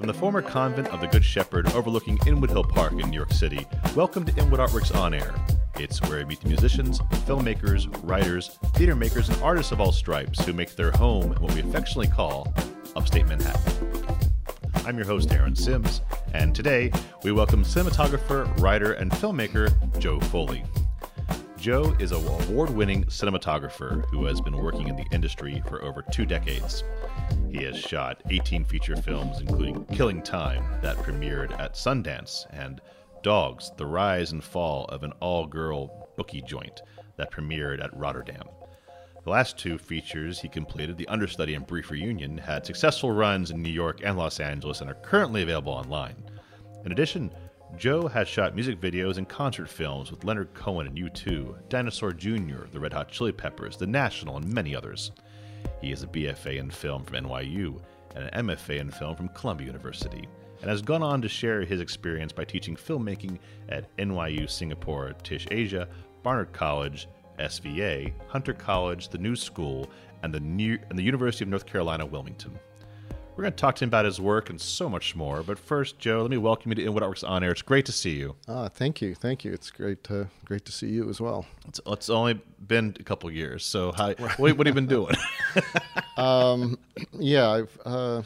From 0.00 0.06
the 0.06 0.14
former 0.14 0.40
convent 0.40 0.88
of 0.88 1.02
the 1.02 1.08
Good 1.08 1.22
Shepherd 1.22 1.70
overlooking 1.74 2.18
Inwood 2.26 2.48
Hill 2.48 2.64
Park 2.64 2.92
in 2.92 3.10
New 3.10 3.16
York 3.18 3.34
City, 3.34 3.66
welcome 3.94 4.24
to 4.24 4.34
Inwood 4.40 4.58
Artworks 4.58 4.96
On 4.96 5.12
Air. 5.12 5.34
It's 5.78 6.00
where 6.00 6.20
we 6.20 6.24
meet 6.24 6.40
the 6.40 6.48
musicians, 6.48 7.00
filmmakers, 7.26 7.86
writers, 8.02 8.58
theater 8.76 8.96
makers, 8.96 9.28
and 9.28 9.42
artists 9.42 9.72
of 9.72 9.80
all 9.82 9.92
stripes 9.92 10.42
who 10.42 10.54
make 10.54 10.74
their 10.74 10.90
home 10.90 11.32
in 11.32 11.42
what 11.42 11.52
we 11.52 11.60
affectionately 11.60 12.08
call 12.08 12.50
upstate 12.96 13.26
Manhattan. 13.26 14.08
I'm 14.86 14.96
your 14.96 15.04
host, 15.04 15.30
Aaron 15.32 15.54
Sims, 15.54 16.00
and 16.32 16.54
today 16.54 16.90
we 17.22 17.32
welcome 17.32 17.62
cinematographer, 17.62 18.58
writer, 18.58 18.94
and 18.94 19.10
filmmaker 19.10 19.70
Joe 19.98 20.18
Foley. 20.18 20.64
Joe 21.58 21.94
is 21.98 22.12
an 22.12 22.26
award 22.26 22.70
winning 22.70 23.04
cinematographer 23.04 24.06
who 24.06 24.24
has 24.24 24.40
been 24.40 24.56
working 24.56 24.88
in 24.88 24.96
the 24.96 25.04
industry 25.12 25.62
for 25.68 25.84
over 25.84 26.00
two 26.10 26.24
decades. 26.24 26.84
He 27.50 27.64
has 27.64 27.76
shot 27.76 28.22
18 28.30 28.64
feature 28.64 28.96
films, 28.96 29.40
including 29.40 29.84
Killing 29.86 30.22
Time, 30.22 30.64
that 30.82 30.96
premiered 30.98 31.58
at 31.58 31.74
Sundance, 31.74 32.46
and 32.50 32.80
Dogs 33.22 33.72
The 33.76 33.86
Rise 33.86 34.32
and 34.32 34.42
Fall 34.42 34.84
of 34.86 35.02
an 35.02 35.12
All 35.20 35.46
Girl 35.46 36.08
Bookie 36.16 36.42
Joint, 36.42 36.82
that 37.16 37.30
premiered 37.30 37.82
at 37.82 37.96
Rotterdam. 37.96 38.48
The 39.24 39.30
last 39.30 39.58
two 39.58 39.76
features 39.76 40.40
he 40.40 40.48
completed, 40.48 40.96
The 40.96 41.08
Understudy 41.08 41.54
and 41.54 41.66
Brief 41.66 41.90
Reunion, 41.90 42.38
had 42.38 42.64
successful 42.64 43.12
runs 43.12 43.50
in 43.50 43.62
New 43.62 43.68
York 43.68 44.00
and 44.02 44.16
Los 44.16 44.40
Angeles 44.40 44.80
and 44.80 44.88
are 44.88 44.94
currently 44.94 45.42
available 45.42 45.72
online. 45.72 46.16
In 46.86 46.92
addition, 46.92 47.30
Joe 47.76 48.08
has 48.08 48.28
shot 48.28 48.54
music 48.54 48.80
videos 48.80 49.18
and 49.18 49.28
concert 49.28 49.68
films 49.68 50.10
with 50.10 50.24
Leonard 50.24 50.54
Cohen 50.54 50.86
and 50.86 50.96
U2, 50.96 51.68
Dinosaur 51.68 52.12
Jr., 52.12 52.64
the 52.72 52.80
Red 52.80 52.92
Hot 52.92 53.10
Chili 53.10 53.32
Peppers, 53.32 53.76
The 53.76 53.86
National, 53.86 54.38
and 54.38 54.52
many 54.52 54.74
others. 54.74 55.12
He 55.80 55.92
is 55.92 56.02
a 56.02 56.06
BFA 56.06 56.58
in 56.58 56.70
film 56.70 57.04
from 57.04 57.24
NYU 57.24 57.80
and 58.14 58.24
an 58.24 58.46
MFA 58.46 58.80
in 58.80 58.90
film 58.90 59.16
from 59.16 59.28
Columbia 59.28 59.68
University, 59.68 60.28
and 60.60 60.70
has 60.70 60.82
gone 60.82 61.02
on 61.02 61.22
to 61.22 61.28
share 61.28 61.62
his 61.62 61.80
experience 61.80 62.32
by 62.32 62.44
teaching 62.44 62.76
filmmaking 62.76 63.38
at 63.68 63.94
NYU 63.96 64.48
Singapore, 64.48 65.12
Tisch 65.22 65.46
Asia, 65.50 65.88
Barnard 66.22 66.52
College, 66.52 67.08
SVA, 67.38 68.12
Hunter 68.28 68.52
College, 68.52 69.08
the 69.08 69.18
New 69.18 69.34
School, 69.34 69.88
and 70.22 70.34
the, 70.34 70.40
New- 70.40 70.78
and 70.90 70.98
the 70.98 71.02
University 71.02 71.44
of 71.44 71.48
North 71.48 71.66
Carolina, 71.66 72.04
Wilmington. 72.04 72.58
We're 73.36 73.44
going 73.44 73.52
to 73.52 73.60
talk 73.60 73.76
to 73.76 73.84
him 73.84 73.88
about 73.88 74.04
his 74.04 74.20
work 74.20 74.50
and 74.50 74.60
so 74.60 74.88
much 74.88 75.14
more. 75.16 75.42
But 75.42 75.58
first, 75.58 75.98
Joe, 75.98 76.20
let 76.22 76.30
me 76.30 76.36
welcome 76.36 76.72
you 76.72 76.74
to 76.74 76.84
Inwood 76.84 77.02
Artworks 77.02 77.26
On 77.26 77.42
Air. 77.42 77.52
It's 77.52 77.62
great 77.62 77.86
to 77.86 77.92
see 77.92 78.16
you. 78.18 78.36
Ah, 78.48 78.68
thank 78.68 79.00
you, 79.00 79.14
thank 79.14 79.44
you. 79.44 79.52
It's 79.52 79.70
great 79.70 80.04
to 80.04 80.28
great 80.44 80.64
to 80.66 80.72
see 80.72 80.88
you 80.88 81.08
as 81.08 81.20
well. 81.20 81.46
It's, 81.66 81.80
it's 81.86 82.10
only 82.10 82.40
been 82.66 82.96
a 83.00 83.02
couple 83.02 83.30
years, 83.30 83.64
so 83.64 83.92
how, 83.92 84.14
what, 84.14 84.58
what 84.58 84.66
have 84.66 84.66
you 84.66 84.74
been 84.74 84.86
doing? 84.86 85.14
um, 86.18 86.78
yeah, 87.12 87.48
I've 87.48 87.78
uh, 87.84 88.22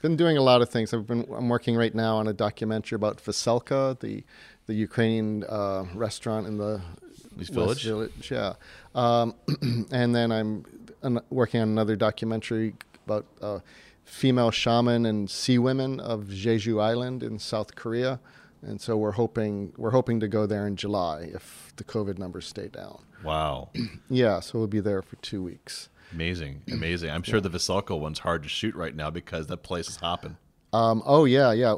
been 0.00 0.16
doing 0.16 0.36
a 0.36 0.42
lot 0.42 0.62
of 0.62 0.68
things. 0.68 0.94
I've 0.94 1.06
been 1.06 1.26
I'm 1.34 1.48
working 1.48 1.74
right 1.74 1.94
now 1.94 2.18
on 2.18 2.28
a 2.28 2.32
documentary 2.32 2.96
about 2.96 3.18
Veselka, 3.18 3.98
the 3.98 4.22
the 4.66 4.74
Ukrainian 4.74 5.44
uh, 5.44 5.86
restaurant 5.94 6.46
in 6.46 6.58
the 6.58 6.80
Village? 7.36 7.84
Village. 7.84 8.30
Yeah, 8.30 8.54
um, 8.94 9.34
and 9.90 10.14
then 10.14 10.30
I'm 10.30 10.64
working 11.30 11.60
on 11.60 11.68
another 11.68 11.96
documentary 11.96 12.74
about 13.06 13.26
uh, 13.40 13.58
female 14.04 14.50
shaman 14.50 15.06
and 15.06 15.30
sea 15.30 15.58
women 15.58 16.00
of 16.00 16.24
Jeju 16.24 16.82
Island 16.82 17.22
in 17.22 17.38
South 17.38 17.74
Korea. 17.74 18.20
And 18.64 18.80
so 18.80 18.96
we're 18.96 19.12
hoping 19.12 19.72
we're 19.76 19.90
hoping 19.90 20.20
to 20.20 20.28
go 20.28 20.46
there 20.46 20.66
in 20.66 20.76
July 20.76 21.30
if 21.34 21.72
the 21.76 21.84
COVID 21.84 22.18
numbers 22.18 22.46
stay 22.46 22.68
down. 22.68 23.02
wow. 23.24 23.70
Yeah, 24.08 24.40
so 24.40 24.58
we'll 24.58 24.68
be 24.68 24.80
there 24.80 25.02
for 25.02 25.16
two 25.16 25.42
weeks. 25.42 25.88
Amazing. 26.12 26.62
Amazing. 26.72 27.10
I'm 27.10 27.22
sure 27.22 27.40
the 27.40 27.50
Veselka 27.50 27.98
one's 27.98 28.20
hard 28.20 28.42
to 28.44 28.48
shoot 28.48 28.74
right 28.74 28.94
now 28.94 29.10
because 29.10 29.46
that 29.48 29.62
place 29.62 29.88
is 29.88 29.96
hopping. 29.96 30.36
Um, 30.72 31.02
oh 31.04 31.24
yeah, 31.24 31.52
yeah. 31.52 31.76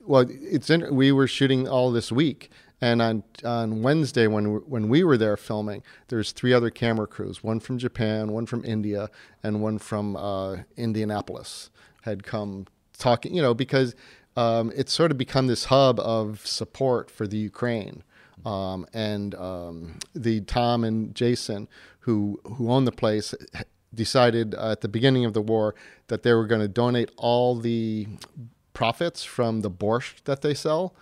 Well, 0.00 0.26
it's 0.28 0.70
in, 0.70 0.94
we 0.94 1.12
were 1.12 1.26
shooting 1.26 1.68
all 1.68 1.90
this 1.92 2.10
week, 2.10 2.50
and 2.80 3.02
on 3.02 3.22
on 3.44 3.82
Wednesday 3.82 4.26
when 4.26 4.52
we, 4.52 4.58
when 4.60 4.88
we 4.88 5.02
were 5.02 5.16
there 5.16 5.36
filming, 5.36 5.82
there's 6.08 6.32
three 6.32 6.52
other 6.52 6.70
camera 6.70 7.06
crews, 7.06 7.42
one 7.42 7.60
from 7.60 7.78
Japan, 7.78 8.32
one 8.32 8.46
from 8.46 8.64
India, 8.64 9.10
and 9.42 9.62
one 9.62 9.78
from 9.78 10.16
uh, 10.16 10.58
Indianapolis 10.76 11.70
had 12.02 12.22
come 12.22 12.66
talking. 12.96 13.34
You 13.34 13.42
know, 13.42 13.54
because 13.54 13.94
um, 14.36 14.72
it's 14.76 14.92
sort 14.92 15.10
of 15.10 15.18
become 15.18 15.48
this 15.48 15.66
hub 15.66 15.98
of 16.00 16.46
support 16.46 17.10
for 17.10 17.26
the 17.26 17.38
Ukraine. 17.38 18.02
Um, 18.46 18.86
and 18.94 19.34
um, 19.34 19.98
the 20.14 20.42
Tom 20.42 20.84
and 20.84 21.12
Jason, 21.14 21.68
who 22.00 22.40
who 22.44 22.70
own 22.70 22.84
the 22.84 22.92
place, 22.92 23.34
decided 23.92 24.54
uh, 24.54 24.72
at 24.72 24.80
the 24.80 24.88
beginning 24.88 25.24
of 25.24 25.32
the 25.32 25.42
war 25.42 25.74
that 26.06 26.22
they 26.22 26.32
were 26.32 26.46
going 26.46 26.60
to 26.60 26.68
donate 26.68 27.10
all 27.16 27.56
the 27.56 28.06
profits 28.72 29.24
from 29.24 29.62
the 29.62 29.70
borscht 29.70 30.22
that 30.24 30.42
they 30.42 30.54
sell. 30.54 30.94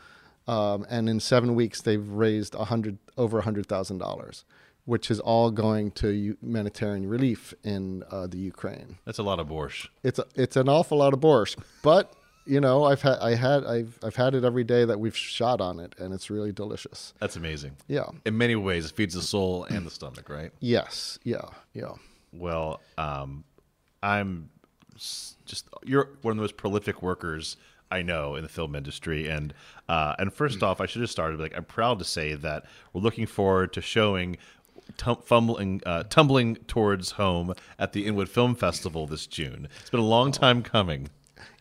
Um, 0.48 0.86
and 0.88 1.08
in 1.08 1.20
seven 1.20 1.54
weeks, 1.54 1.80
they've 1.82 2.06
raised 2.06 2.54
a 2.54 2.64
hundred 2.66 2.98
over 3.16 3.38
a 3.38 3.42
hundred 3.42 3.66
thousand 3.66 3.98
dollars, 3.98 4.44
which 4.84 5.10
is 5.10 5.18
all 5.20 5.50
going 5.50 5.90
to 5.92 6.08
humanitarian 6.08 7.08
relief 7.08 7.52
in 7.64 8.04
uh, 8.10 8.26
the 8.26 8.38
Ukraine. 8.38 8.98
That's 9.04 9.18
a 9.18 9.22
lot 9.24 9.40
of 9.40 9.48
borscht. 9.48 9.88
It's 10.02 10.18
a, 10.18 10.26
it's 10.34 10.56
an 10.56 10.68
awful 10.68 10.98
lot 10.98 11.12
of 11.12 11.20
borscht, 11.20 11.58
but 11.82 12.12
you 12.46 12.60
know 12.60 12.84
I've 12.84 13.02
had 13.02 13.18
I 13.18 13.34
had 13.34 13.64
I've 13.64 13.98
I've 14.04 14.14
had 14.16 14.34
it 14.34 14.44
every 14.44 14.62
day 14.64 14.84
that 14.84 15.00
we've 15.00 15.16
shot 15.16 15.60
on 15.60 15.80
it, 15.80 15.94
and 15.98 16.14
it's 16.14 16.30
really 16.30 16.52
delicious. 16.52 17.12
That's 17.18 17.34
amazing. 17.36 17.76
Yeah. 17.88 18.06
In 18.24 18.38
many 18.38 18.54
ways, 18.54 18.86
it 18.86 18.92
feeds 18.92 19.14
the 19.14 19.22
soul 19.22 19.64
and 19.64 19.84
the 19.84 19.90
stomach, 19.90 20.28
right? 20.28 20.52
Yes. 20.60 21.18
Yeah. 21.24 21.46
Yeah. 21.72 21.94
Well, 22.32 22.80
um, 22.98 23.44
I'm 24.02 24.50
just 24.96 25.68
you're 25.84 26.10
one 26.22 26.32
of 26.32 26.36
the 26.36 26.42
most 26.42 26.56
prolific 26.56 27.02
workers 27.02 27.56
I 27.90 28.02
know 28.02 28.34
in 28.34 28.42
the 28.42 28.48
film 28.48 28.74
industry, 28.74 29.28
and 29.28 29.54
uh, 29.88 30.14
and 30.18 30.32
first 30.32 30.62
off, 30.62 30.80
I 30.80 30.86
should 30.86 31.02
have 31.02 31.10
started 31.10 31.38
like 31.40 31.56
I'm 31.56 31.64
proud 31.64 31.98
to 32.00 32.04
say 32.04 32.34
that 32.34 32.64
we're 32.92 33.00
looking 33.00 33.26
forward 33.26 33.72
to 33.74 33.80
showing. 33.80 34.36
Tum- 34.98 35.20
fumbling, 35.24 35.82
uh, 35.84 36.04
tumbling 36.04 36.54
towards 36.68 37.10
home 37.12 37.54
at 37.76 37.92
the 37.92 38.06
Inwood 38.06 38.28
Film 38.28 38.54
Festival 38.54 39.08
this 39.08 39.26
June. 39.26 39.68
It's 39.80 39.90
been 39.90 39.98
a 39.98 40.04
long 40.04 40.30
time 40.30 40.62
coming. 40.62 41.10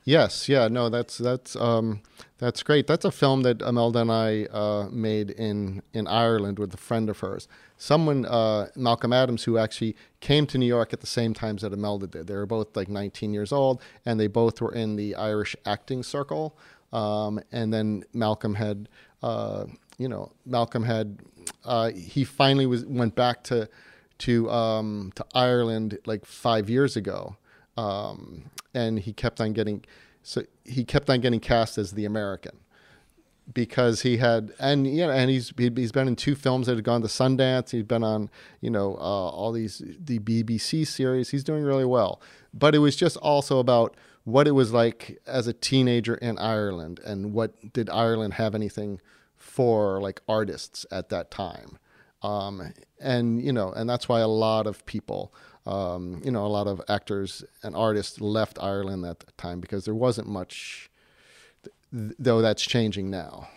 Yes, 0.08 0.48
yeah, 0.48 0.68
no, 0.68 0.90
that's 0.90 1.18
that's 1.18 1.56
um, 1.56 2.02
that's 2.38 2.62
great. 2.62 2.86
That's 2.86 3.06
a 3.06 3.12
film 3.12 3.42
that 3.42 3.64
Imelda 3.64 4.02
and 4.02 4.12
I 4.12 4.44
uh, 4.46 4.88
made 4.92 5.32
in 5.32 5.82
in 5.96 6.06
Ireland 6.08 6.60
with 6.60 6.72
a 6.76 6.78
friend 6.78 7.10
of 7.10 7.20
hers. 7.22 7.48
Someone, 7.78 8.24
uh, 8.28 8.68
Malcolm 8.76 9.12
Adams, 9.12 9.46
who 9.46 9.58
actually 9.58 9.96
came 10.20 10.46
to 10.46 10.60
New 10.60 10.68
York 10.68 10.94
at 10.94 11.02
the 11.02 11.08
same 11.08 11.34
time 11.34 11.58
that 11.58 11.74
Imelda 11.74 12.06
did. 12.06 12.28
They 12.28 12.36
were 12.36 12.46
both 12.46 12.78
like 12.78 12.88
19 12.88 13.34
years 13.34 13.52
old, 13.52 13.82
and 14.06 14.20
they 14.20 14.28
both 14.28 14.62
were 14.62 14.72
in 14.72 14.96
the 14.96 15.16
Irish 15.16 15.56
acting 15.66 16.04
circle. 16.04 16.56
Um, 16.94 17.42
and 17.52 17.74
then 17.74 18.04
Malcolm 18.14 18.54
had, 18.54 18.88
uh, 19.24 19.66
you 19.98 20.08
know, 20.08 20.32
Malcolm 20.46 20.84
had, 20.84 21.18
uh, 21.66 21.90
he 21.90 22.24
finally 22.24 22.68
was 22.68 22.86
went 22.86 23.16
back 23.16 23.44
to 23.46 23.68
to 24.20 24.52
um, 24.52 25.14
to 25.16 25.26
Ireland 25.34 25.98
like 26.06 26.26
five 26.26 26.70
years 26.70 26.96
ago 26.96 27.38
um, 27.78 28.46
and 28.74 29.00
he 29.00 29.14
kept 29.14 29.40
on 29.42 29.54
getting 29.54 29.84
so 30.24 30.44
he 30.64 30.84
kept 30.84 31.10
on 31.10 31.22
getting 31.22 31.40
cast 31.40 31.78
as 31.78 31.92
the 31.92 32.06
American 32.06 32.60
because 33.54 34.02
he 34.02 34.18
had 34.18 34.54
and 34.60 34.84
know 34.84 35.12
and 35.12 35.30
he's 35.30 35.54
he- 35.58 35.72
he's 35.76 35.92
been 35.92 36.08
in 36.08 36.16
two 36.16 36.36
films 36.36 36.68
that 36.68 36.76
had 36.76 36.84
gone 36.84 37.02
to 37.02 37.08
Sundance. 37.08 37.72
He's 37.72 37.84
been 37.84 38.04
on 38.04 38.30
you 38.60 38.70
know 38.70 38.96
uh, 38.96 39.30
all 39.30 39.52
these 39.52 39.82
the 40.00 40.20
BBC 40.20 40.88
series. 40.88 41.30
He's 41.30 41.44
doing 41.44 41.64
really 41.64 41.86
well, 41.86 42.22
but 42.54 42.74
it 42.74 42.80
was 42.80 42.96
just 42.96 43.18
also 43.18 43.60
about 43.60 43.96
what 44.24 44.48
it 44.48 44.52
was 44.52 44.74
like 44.74 45.20
as 45.28 45.46
a 45.48 45.54
teenager 45.54 46.16
in 46.16 46.38
Ireland 46.40 47.00
and 47.06 47.32
what 47.34 47.74
did 47.74 47.90
Ireland 47.90 48.34
have 48.36 48.56
anything 48.56 49.00
for 49.36 50.02
like 50.02 50.22
artists 50.28 50.86
at 50.92 51.10
that 51.10 51.30
time. 51.30 51.78
Um, 52.24 52.74
and 53.00 53.40
you 53.44 53.54
know, 53.54 53.72
and 53.72 53.88
that's 53.88 54.10
why 54.10 54.22
a 54.22 54.28
lot 54.28 54.66
of 54.66 54.84
people, 54.88 55.32
um, 55.66 56.22
you 56.24 56.32
know, 56.32 56.46
a 56.46 56.48
lot 56.48 56.68
of 56.68 56.82
actors 56.88 57.44
and 57.64 57.76
artists 57.76 58.22
left 58.22 58.58
Ireland 58.62 59.06
at 59.06 59.20
the 59.22 59.32
time 59.38 59.60
because 59.60 59.86
there 59.86 59.96
wasn't 59.96 60.28
much. 60.28 60.90
th- 61.64 62.16
Though 62.20 62.42
that's 62.42 62.64
changing 62.64 63.10
now. 63.10 63.48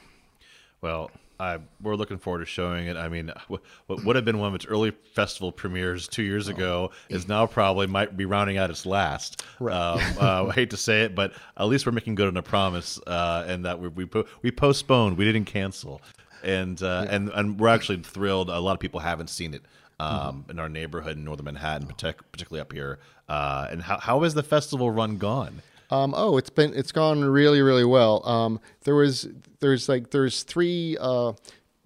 Well, 0.81 1.11
I, 1.41 1.59
we're 1.83 1.95
looking 1.97 2.19
forward 2.19 2.41
to 2.41 2.47
showing 2.47 2.87
it. 2.87 2.97
I 2.97 3.09
mean, 3.09 3.33
what, 3.49 3.63
what 3.87 4.05
would 4.05 4.17
have 4.17 4.25
been 4.25 4.39
one 4.39 4.49
of 4.49 4.55
its 4.55 4.67
early 4.67 4.91
festival 5.15 5.53
premieres 5.53 6.09
two 6.09 6.23
years 6.23 6.49
ago 6.49 6.91
is 7.09 7.29
now 7.29 7.47
probably 7.47 7.87
might 7.87 8.17
be 8.17 8.25
rounding 8.25 8.57
out 8.59 8.71
its 8.71 8.85
last. 8.87 9.45
Um, 9.61 9.69
uh, 9.69 10.47
I 10.49 10.53
hate 10.53 10.71
to 10.71 10.77
say 10.77 11.03
it, 11.03 11.15
but 11.15 11.33
at 11.57 11.65
least 11.67 11.87
we're 11.87 11.93
making 11.93 12.15
good 12.17 12.27
on 12.29 12.37
a 12.37 12.43
promise, 12.43 12.99
uh, 13.07 13.45
and 13.47 13.65
that 13.65 13.79
we 13.81 13.89
we, 13.89 14.09
we 14.43 14.51
postponed, 14.51 15.17
we 15.17 15.25
didn't 15.25 15.45
cancel, 15.47 16.01
and 16.43 16.83
uh, 16.83 17.07
and 17.09 17.29
and 17.31 17.59
we're 17.61 17.69
actually 17.69 17.99
thrilled. 18.03 18.51
A 18.51 18.59
lot 18.59 18.73
of 18.73 18.81
people 18.81 18.99
haven't 19.01 19.31
seen 19.31 19.55
it. 19.55 19.63
Um, 20.01 20.45
In 20.49 20.59
our 20.59 20.69
neighborhood 20.69 21.17
in 21.17 21.25
northern 21.25 21.47
Manhattan, 21.47 21.89
particularly 21.89 22.61
up 22.61 22.73
here, 22.73 23.01
uh, 23.29 23.67
and 23.71 23.83
how 23.83 23.99
how 23.99 24.23
has 24.23 24.35
the 24.35 24.43
festival 24.45 24.91
run 24.91 25.17
gone? 25.19 25.63
Um, 25.91 26.15
oh, 26.17 26.37
it's 26.37 26.51
been 26.51 26.73
it's 26.75 26.93
gone 26.93 27.25
really 27.25 27.63
really 27.63 27.85
well. 27.85 28.27
Um, 28.27 28.61
there 28.85 28.95
was 28.95 29.29
there's 29.61 29.89
like 29.89 30.11
there's 30.11 30.45
three 30.45 30.97
uh, 31.01 31.33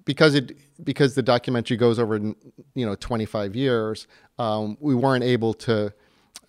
because 0.04 0.34
it 0.34 0.56
because 0.84 1.14
the 1.14 1.22
documentary 1.22 1.76
goes 1.76 1.98
over 1.98 2.18
you 2.18 2.86
know 2.86 2.94
25 2.96 3.56
years. 3.56 4.06
Um, 4.38 4.76
we 4.80 4.94
weren't 4.94 5.24
able 5.24 5.54
to 5.54 5.92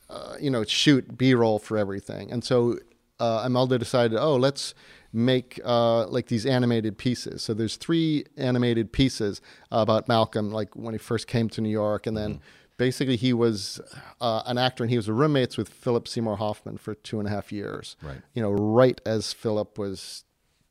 uh, 0.09 0.35
you 0.39 0.49
know 0.49 0.63
shoot 0.63 1.17
B 1.17 1.33
roll 1.33 1.59
for 1.59 1.77
everything, 1.77 2.31
and 2.31 2.43
so 2.43 2.77
uh, 3.19 3.43
Imelda 3.45 3.77
decided, 3.77 4.17
oh, 4.19 4.35
let's 4.35 4.73
make 5.13 5.59
uh, 5.63 6.07
like 6.07 6.27
these 6.27 6.45
animated 6.45 6.97
pieces. 6.97 7.43
So 7.43 7.53
there's 7.53 7.75
three 7.77 8.25
animated 8.35 8.91
pieces 8.91 9.41
about 9.71 10.07
Malcolm, 10.07 10.51
like 10.51 10.75
when 10.75 10.93
he 10.93 10.97
first 10.97 11.27
came 11.27 11.49
to 11.49 11.61
New 11.61 11.69
York, 11.69 12.07
and 12.07 12.17
then 12.17 12.41
basically 12.77 13.15
he 13.15 13.31
was 13.31 13.79
uh, 14.19 14.41
an 14.47 14.57
actor 14.57 14.83
and 14.83 14.89
he 14.89 14.97
was 14.97 15.07
roommates 15.09 15.55
with 15.55 15.69
Philip 15.69 16.07
Seymour 16.07 16.37
Hoffman 16.37 16.77
for 16.77 16.95
two 16.95 17.19
and 17.19 17.27
a 17.27 17.31
half 17.31 17.51
years. 17.51 17.95
Right. 18.01 18.17
You 18.33 18.41
know, 18.41 18.51
right 18.51 18.99
as 19.05 19.31
Philip 19.33 19.77
was 19.77 20.23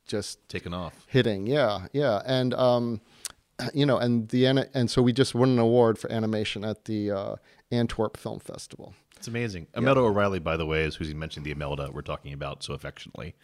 just 0.05 0.47
Taken 0.49 0.73
off. 0.73 0.93
hitting. 1.07 1.47
Yeah, 1.47 1.87
yeah, 1.93 2.21
and 2.25 2.53
um, 2.53 2.99
you 3.73 3.85
know, 3.85 3.97
and 3.97 4.27
the 4.29 4.45
and 4.45 4.91
so 4.91 5.01
we 5.01 5.13
just 5.13 5.33
won 5.33 5.49
an 5.51 5.59
award 5.59 5.97
for 5.97 6.11
animation 6.11 6.65
at 6.65 6.85
the 6.85 7.11
uh, 7.11 7.35
Antwerp 7.71 8.17
Film 8.17 8.39
Festival. 8.39 8.93
It's 9.15 9.29
amazing. 9.29 9.67
Imelda 9.73 10.01
O'Reilly, 10.01 10.39
by 10.39 10.57
the 10.57 10.65
way, 10.65 10.83
is 10.83 10.95
who 10.95 11.05
he 11.05 11.13
mentioned 11.13 11.45
the 11.45 11.51
Imelda 11.51 11.89
we're 11.93 12.01
talking 12.01 12.33
about 12.33 12.61
so 12.61 12.73
affectionately. 12.73 13.35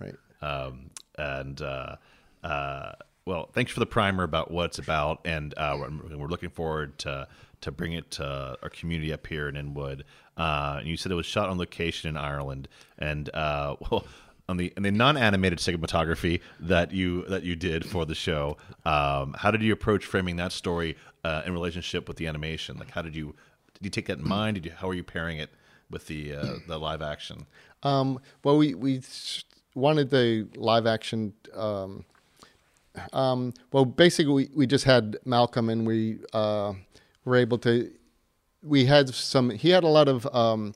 Right. 0.00 0.16
Um, 0.40 0.90
and 1.16 1.60
uh, 1.60 1.96
uh, 2.42 2.92
well, 3.24 3.50
thanks 3.52 3.72
for 3.72 3.80
the 3.80 3.86
primer 3.86 4.24
about 4.24 4.50
what 4.50 4.66
it's 4.66 4.78
about, 4.78 5.20
and 5.24 5.52
uh, 5.56 5.76
we're, 5.78 6.16
we're 6.16 6.28
looking 6.28 6.50
forward 6.50 6.98
to 7.00 7.28
to 7.60 7.72
bring 7.72 7.92
it 7.92 8.10
to 8.12 8.56
our 8.62 8.70
community 8.70 9.12
up 9.12 9.26
here 9.26 9.48
in 9.48 9.56
Inwood. 9.56 10.04
Uh, 10.36 10.76
and 10.78 10.86
you 10.88 10.96
said 10.96 11.10
it 11.10 11.16
was 11.16 11.26
shot 11.26 11.48
on 11.48 11.58
location 11.58 12.08
in 12.08 12.16
Ireland, 12.16 12.68
and 12.98 13.32
uh, 13.34 13.76
well. 13.90 14.04
On 14.50 14.56
the 14.56 14.72
in 14.78 14.82
the 14.82 14.90
non-animated 14.90 15.58
cinematography 15.58 16.40
that 16.58 16.90
you 16.90 17.26
that 17.26 17.42
you 17.42 17.54
did 17.54 17.84
for 17.84 18.06
the 18.06 18.14
show, 18.14 18.56
um, 18.86 19.34
how 19.36 19.50
did 19.50 19.60
you 19.60 19.74
approach 19.74 20.06
framing 20.06 20.36
that 20.36 20.52
story 20.52 20.96
uh, 21.22 21.42
in 21.44 21.52
relationship 21.52 22.08
with 22.08 22.16
the 22.16 22.26
animation? 22.26 22.78
Like, 22.78 22.90
how 22.90 23.02
did 23.02 23.14
you 23.14 23.34
did 23.74 23.84
you 23.84 23.90
take 23.90 24.06
that 24.06 24.16
in 24.16 24.26
mind? 24.26 24.54
Did 24.54 24.64
you 24.64 24.72
how 24.74 24.88
are 24.88 24.94
you 24.94 25.04
pairing 25.04 25.36
it 25.36 25.50
with 25.90 26.06
the 26.06 26.32
the 26.66 26.78
live 26.78 27.02
action? 27.02 27.44
Um, 27.82 28.20
well, 28.42 28.56
we 28.56 28.74
we 28.74 29.02
s- 29.78 29.82
wanted 29.82 30.10
the 30.10 30.48
live 30.56 30.86
action. 30.86 31.32
Um, 31.54 32.04
um, 33.12 33.54
well, 33.72 33.84
basically, 33.84 34.32
we, 34.32 34.50
we 34.54 34.66
just 34.66 34.84
had 34.84 35.16
Malcolm, 35.24 35.68
and 35.68 35.86
we 35.86 36.18
uh, 36.32 36.74
were 37.24 37.36
able 37.36 37.58
to. 37.58 37.90
We 38.62 38.86
had 38.86 39.14
some. 39.14 39.50
He 39.50 39.70
had 39.70 39.84
a 39.84 39.88
lot 39.88 40.08
of 40.08 40.26
um, 40.34 40.74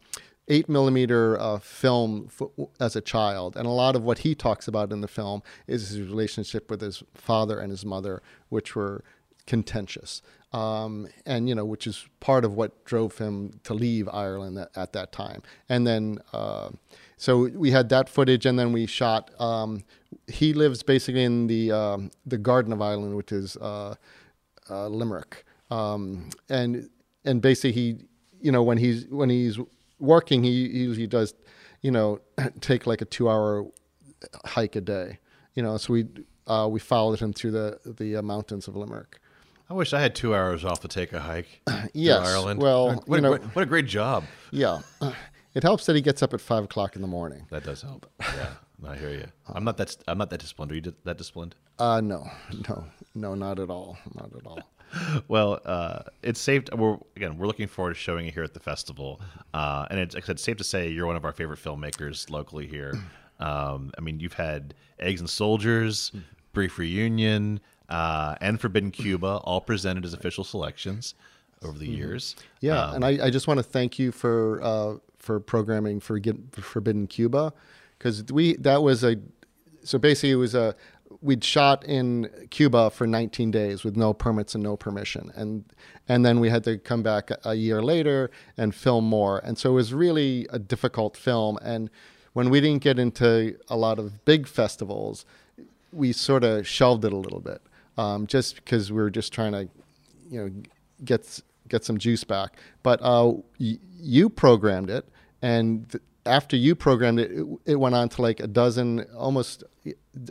eight 0.49 0.69
millimeter 0.69 1.39
uh, 1.41 1.59
film 1.59 2.31
as 2.79 2.95
a 2.97 3.01
child, 3.01 3.57
and 3.57 3.67
a 3.67 3.71
lot 3.71 3.97
of 3.97 4.03
what 4.03 4.19
he 4.19 4.35
talks 4.35 4.69
about 4.69 4.93
in 4.93 5.01
the 5.01 5.09
film 5.09 5.43
is 5.67 5.89
his 5.89 6.01
relationship 6.01 6.71
with 6.71 6.81
his 6.81 7.03
father 7.15 7.59
and 7.59 7.71
his 7.71 7.85
mother, 7.85 8.23
which 8.51 8.77
were 8.77 9.03
contentious, 9.47 10.23
um, 10.53 11.09
and 11.27 11.49
you 11.49 11.55
know, 11.55 11.65
which 11.65 11.87
is 11.87 12.07
part 12.21 12.45
of 12.45 12.55
what 12.55 12.85
drove 12.85 13.19
him 13.19 13.61
to 13.65 13.75
leave 13.75 14.09
Ireland 14.09 14.59
at, 14.59 14.71
at 14.77 14.93
that 14.93 15.13
time. 15.13 15.43
And 15.69 15.87
then, 15.87 16.19
uh, 16.33 16.71
so 17.17 17.49
we 17.49 17.71
had 17.71 17.89
that 17.91 18.09
footage, 18.09 18.47
and 18.47 18.59
then 18.59 18.73
we 18.73 18.87
shot. 18.87 19.31
Um, 19.41 19.85
he 20.27 20.53
lives 20.53 20.83
basically 20.83 21.25
in 21.25 21.47
the 21.47 21.73
um, 21.73 22.11
the 22.27 22.39
Garden 22.39 22.73
of 22.73 22.83
Ireland, 22.83 23.17
which 23.17 23.33
is 23.33 23.57
uh, 23.57 23.95
uh, 24.69 24.89
Limerick, 24.89 25.45
um, 25.71 26.31
and 26.49 26.89
and 27.25 27.41
basically 27.41 27.73
he, 27.73 27.97
you 28.41 28.53
know, 28.53 28.63
when 28.63 28.79
he's 28.79 29.07
when 29.07 29.31
he's 29.31 29.59
working, 29.99 30.43
he 30.43 30.69
he 30.69 30.79
usually 30.81 31.07
does, 31.07 31.35
you 31.81 31.91
know, 31.91 32.21
take 32.61 32.87
like 32.87 33.01
a 33.01 33.07
two 33.07 33.29
hour 33.29 33.67
hike 34.45 34.77
a 34.77 34.81
day, 34.81 35.19
you 35.55 35.63
know. 35.63 35.77
So 35.77 35.93
we 35.95 36.07
uh, 36.47 36.69
we 36.71 36.81
followed 36.81 37.21
him 37.21 37.33
through 37.33 37.53
the 37.53 37.79
the 37.85 38.17
uh, 38.17 38.23
mountains 38.23 38.69
of 38.69 38.77
Limerick. 38.77 39.19
I 39.73 39.75
wish 39.75 39.95
I 39.95 40.01
had 40.03 40.15
two 40.15 40.35
hours 40.35 40.67
off 40.67 40.81
to 40.81 40.89
take 40.89 41.15
a 41.15 41.21
hike. 41.21 41.63
to 41.67 41.89
Yes, 41.95 42.27
Ireland. 42.29 42.61
well, 42.61 43.03
what, 43.07 43.09
you 43.09 43.15
a, 43.15 43.21
know- 43.23 43.39
great- 43.39 43.57
what 43.57 43.63
a 43.63 43.67
great 43.67 43.87
job. 43.87 44.25
Yeah, 44.51 44.81
it 45.55 45.63
helps 45.63 45.87
that 45.87 45.97
he 45.97 46.03
gets 46.03 46.23
up 46.23 46.35
at 46.35 46.43
five 46.43 46.65
o'clock 46.65 46.95
in 46.95 47.01
the 47.01 47.09
morning. 47.09 47.47
That 47.51 47.65
does 47.65 47.81
help. 47.81 48.07
Yeah, 48.21 48.91
I 48.91 48.97
hear 48.97 49.11
you. 49.11 49.27
I'm 49.47 49.65
not 49.65 49.79
that. 49.79 49.97
I'm 50.07 50.19
not 50.19 50.29
that 50.29 50.41
disciplined. 50.41 50.73
Are 50.73 50.75
you 50.75 50.93
that 51.05 51.17
disciplined? 51.17 51.55
Uh, 51.79 52.03
no, 52.03 52.29
no, 52.69 52.85
no, 53.15 53.35
not 53.35 53.59
at 53.61 53.71
all, 53.71 53.97
not 54.15 54.31
at 54.37 54.47
all. 54.47 54.61
Well, 55.27 55.59
uh, 55.65 56.01
it's 56.23 56.39
safe. 56.39 56.65
We're 56.77 56.99
again. 57.17 57.39
We're 57.39 57.47
looking 57.47 57.67
forward 57.67 57.95
to 57.95 57.99
showing 57.99 58.27
it 58.27 58.35
here 58.35 58.43
at 58.43 58.53
the 58.53 58.61
festival, 58.61 59.23
uh, 59.55 59.87
and 59.91 59.99
it's, 59.99 60.15
I 60.15 60.21
said, 60.21 60.33
it's 60.33 60.43
safe 60.43 60.59
to 60.59 60.65
say 60.65 60.89
you're 60.91 61.07
one 61.07 61.17
of 61.17 61.25
our 61.25 61.33
favorite 61.33 61.61
filmmakers 61.61 62.29
locally 62.29 62.67
here. 62.67 62.93
Um, 63.41 63.91
I 63.99 64.01
mean, 64.03 64.21
you've 64.21 64.35
had 64.35 64.73
Eggs 65.01 65.19
and 65.21 65.29
Soldiers, 65.29 66.13
Brief 66.53 66.79
Reunion, 66.79 67.61
uh, 67.89 68.37
and 68.41 68.61
Forbidden 68.61 68.91
Cuba, 68.91 69.41
all 69.45 69.61
presented 69.61 70.05
as 70.05 70.15
official 70.15 70.45
selections 70.45 71.15
over 71.63 71.79
the 71.79 71.89
years. 71.89 72.37
Yeah, 72.61 72.85
Um, 72.85 72.97
and 72.97 73.05
I, 73.05 73.27
I 73.27 73.31
just 73.31 73.47
want 73.47 73.59
to 73.59 73.63
thank 73.65 73.99
you 73.99 74.13
for 74.13 74.61
uh, 74.63 74.95
for 75.19 75.39
programming 75.41 76.01
for 76.01 76.21
Forbidden 76.53 77.07
Cuba, 77.07 77.53
because 77.99 78.25
we 78.33 78.57
that 78.57 78.83
was 78.83 79.05
a 79.05 79.17
so 79.85 79.99
basically 79.99 80.31
it 80.31 80.37
was 80.37 80.55
a 80.55 80.75
we'd 81.21 81.45
shot 81.45 81.85
in 81.85 82.29
Cuba 82.51 82.91
for 82.91 83.07
19 83.07 83.51
days 83.51 83.85
with 83.85 83.97
no 83.97 84.15
permits 84.15 84.55
and 84.55 84.65
no 84.65 84.77
permission, 84.77 85.31
and 85.35 85.65
and 86.09 86.25
then 86.25 86.41
we 86.41 86.49
had 86.49 86.65
to 86.65 86.79
come 86.79 87.03
back 87.03 87.31
a, 87.31 87.39
a 87.45 87.55
year 87.55 87.83
later 87.83 88.31
and 88.57 88.75
film 88.75 89.05
more, 89.05 89.39
and 89.45 89.59
so 89.59 89.71
it 89.71 89.75
was 89.75 89.95
really 89.95 90.47
a 90.51 90.59
difficult 90.59 91.17
film. 91.17 91.59
And 91.63 91.91
when 92.33 92.49
we 92.49 92.61
didn't 92.61 92.83
get 92.83 92.99
into 92.99 93.59
a 93.69 93.77
lot 93.77 93.99
of 93.99 94.25
big 94.25 94.49
festivals, 94.49 95.25
we 95.93 96.13
sort 96.13 96.45
of 96.45 96.67
shelved 96.67 97.05
it 97.05 97.13
a 97.13 97.17
little 97.17 97.41
bit, 97.41 97.63
um, 97.99 98.27
just 98.27 98.57
because 98.57 98.91
we 98.91 98.99
were 99.01 99.11
just 99.11 99.33
trying 99.33 99.53
to, 99.53 99.69
you 100.31 100.41
know, 100.41 100.51
get 101.05 101.41
get 101.69 101.85
some 101.85 101.99
juice 101.99 102.25
back. 102.25 102.57
But 102.83 103.01
uh, 103.03 103.33
y- 103.61 103.79
you 104.01 104.29
programmed 104.29 104.91
it, 104.91 105.09
and 105.43 105.89
th- 105.91 106.03
after 106.27 106.57
you 106.57 106.75
programmed 106.75 107.19
it, 107.21 107.31
it, 107.33 107.47
it 107.67 107.77
went 107.77 107.95
on 107.95 108.09
to 108.11 108.23
like 108.23 108.41
a 108.41 108.47
dozen, 108.47 109.01
almost 109.17 109.65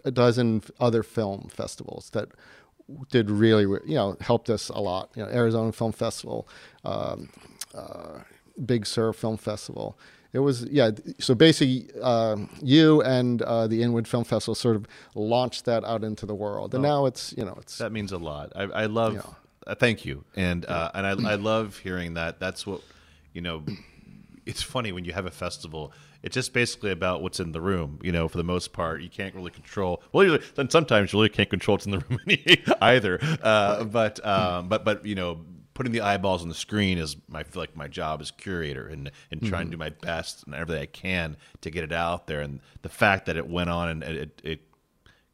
a 0.06 0.12
dozen 0.12 0.62
other 0.80 1.04
film 1.04 1.50
festivals 1.50 2.10
that 2.12 2.30
did 3.10 3.30
really, 3.30 3.66
re- 3.66 3.80
you 3.86 3.96
know, 3.96 4.18
helped 4.22 4.50
us 4.50 4.70
a 4.70 4.80
lot. 4.80 5.10
You 5.16 5.24
know, 5.24 5.30
Arizona 5.30 5.72
Film 5.72 5.92
Festival, 5.92 6.48
um, 6.86 7.30
uh, 7.74 8.20
Big 8.66 8.86
Sur 8.86 9.14
Film 9.14 9.38
Festival. 9.38 9.98
It 10.34 10.40
was 10.40 10.64
yeah. 10.66 10.92
So 11.20 11.36
basically, 11.36 11.90
uh, 12.02 12.38
you 12.62 13.02
and 13.02 13.42
uh, 13.42 13.68
the 13.68 13.84
Inwood 13.84 14.08
Film 14.08 14.24
Festival 14.24 14.56
sort 14.56 14.78
of 14.78 14.88
launched 15.14 15.66
that 15.66 15.84
out 15.84 16.04
into 16.04 16.26
the 16.26 16.36
world, 16.36 16.74
and 16.74 16.82
now 16.82 17.06
it's 17.06 17.34
you 17.38 17.44
know 17.44 17.58
it's 17.60 17.78
That 17.80 17.92
means 17.92 18.12
a 18.12 18.18
lot. 18.18 18.54
I, 18.56 18.64
I 18.64 18.86
love. 18.86 19.16
Yeah. 19.16 19.22
Uh, 19.68 19.76
thank 19.76 20.06
you, 20.06 20.24
and 20.36 20.66
uh, 20.66 20.90
and 20.94 21.06
I, 21.06 21.34
I 21.34 21.36
love 21.52 21.78
hearing 21.78 22.14
that. 22.14 22.40
That's 22.40 22.66
what 22.66 22.82
you 23.34 23.42
know. 23.42 23.64
It's 24.46 24.64
funny 24.64 24.92
when 24.92 25.06
you 25.06 25.14
have 25.14 25.26
a 25.26 25.32
festival. 25.32 25.94
It's 26.24 26.34
just 26.34 26.54
basically 26.54 26.92
about 26.92 27.22
what's 27.22 27.40
in 27.40 27.52
the 27.52 27.62
room. 27.62 28.00
You 28.02 28.12
know, 28.12 28.28
for 28.28 28.38
the 28.38 28.44
most 28.44 28.74
part, 28.74 29.02
you 29.02 29.10
can't 29.10 29.36
really 29.36 29.52
control. 29.52 30.02
Well, 30.14 30.26
you, 30.26 30.40
then 30.56 30.70
sometimes 30.70 31.12
you 31.12 31.20
really 31.20 31.30
can't 31.30 31.50
control 31.50 31.76
what's 31.76 31.86
in 31.86 31.92
the 31.92 32.00
room 32.10 32.20
either. 32.82 33.20
Uh, 33.44 33.84
but 33.84 34.26
um, 34.26 34.70
but 34.70 34.86
but 34.86 35.06
you 35.06 35.16
know, 35.16 35.42
putting 35.82 35.94
the 35.94 36.02
eyeballs 36.02 36.44
on 36.44 36.48
the 36.48 36.54
screen 36.54 37.00
is 37.00 37.18
my 37.28 37.40
I 37.40 37.44
feel 37.44 37.60
like 37.60 37.76
my 37.76 37.88
job 37.88 38.22
as 38.22 38.30
curator 38.30 38.88
and 38.88 39.10
and 39.32 39.44
trying 39.44 39.66
to 39.66 39.72
do 39.72 39.78
my 39.78 39.90
best 39.90 40.44
and 40.46 40.54
everything 40.54 40.80
I 40.80 40.86
can 40.86 41.38
to 41.62 41.72
get 41.72 41.84
it 41.84 41.92
out 41.92 42.28
there. 42.28 42.42
And 42.42 42.60
the 42.84 42.90
fact 42.90 43.26
that 43.26 43.36
it 43.36 43.48
went 43.50 43.72
on 43.72 43.90
and 43.90 44.04
it, 44.04 44.42
it 44.44 44.62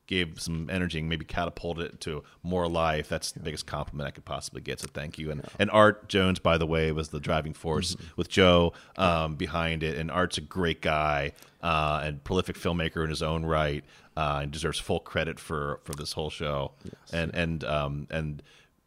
gave 0.06 0.39
some 0.39 0.70
energy 0.70 1.00
and 1.00 1.10
maybe 1.10 1.25
catapulted 1.25 1.84
it 1.84 2.00
to 2.00 2.24
more 2.44 2.66
life. 2.70 3.10
That's 3.10 3.34
the 3.34 3.42
biggest 3.42 3.66
compliment 3.66 4.08
I 4.08 4.12
could 4.12 4.24
possibly 4.24 4.62
get. 4.62 4.80
So 4.80 4.88
thank 4.94 5.18
you. 5.20 5.32
And 5.32 5.46
and 5.60 5.70
Art 5.70 6.08
Jones, 6.08 6.39
by 6.39 6.58
the 6.58 6.66
way, 6.66 6.94
was 6.94 7.10
the 7.10 7.20
driving 7.20 7.54
force 7.54 7.96
Mm-hmm. 7.96 8.08
with 8.16 8.30
Joe 8.30 8.72
um, 8.96 9.36
behind 9.36 9.84
it. 9.84 9.98
And 9.98 10.10
Art's 10.10 10.38
a 10.38 10.42
great 10.42 10.82
guy 10.82 11.34
uh, 11.62 12.04
and 12.06 12.24
prolific 12.24 12.56
filmmaker 12.56 13.04
in 13.04 13.10
his 13.10 13.22
own 13.22 13.44
right, 13.44 13.84
uh, 14.16 14.39
and 14.44 14.51
deserves 14.51 14.80
full 14.80 15.01
credit 15.01 15.42
for 15.42 15.82
for 15.84 15.94
this 15.94 16.13
whole 16.13 16.30
show. 16.30 16.72
And 17.12 17.36
and 17.36 17.66
um, 17.66 18.08
and 18.10 18.42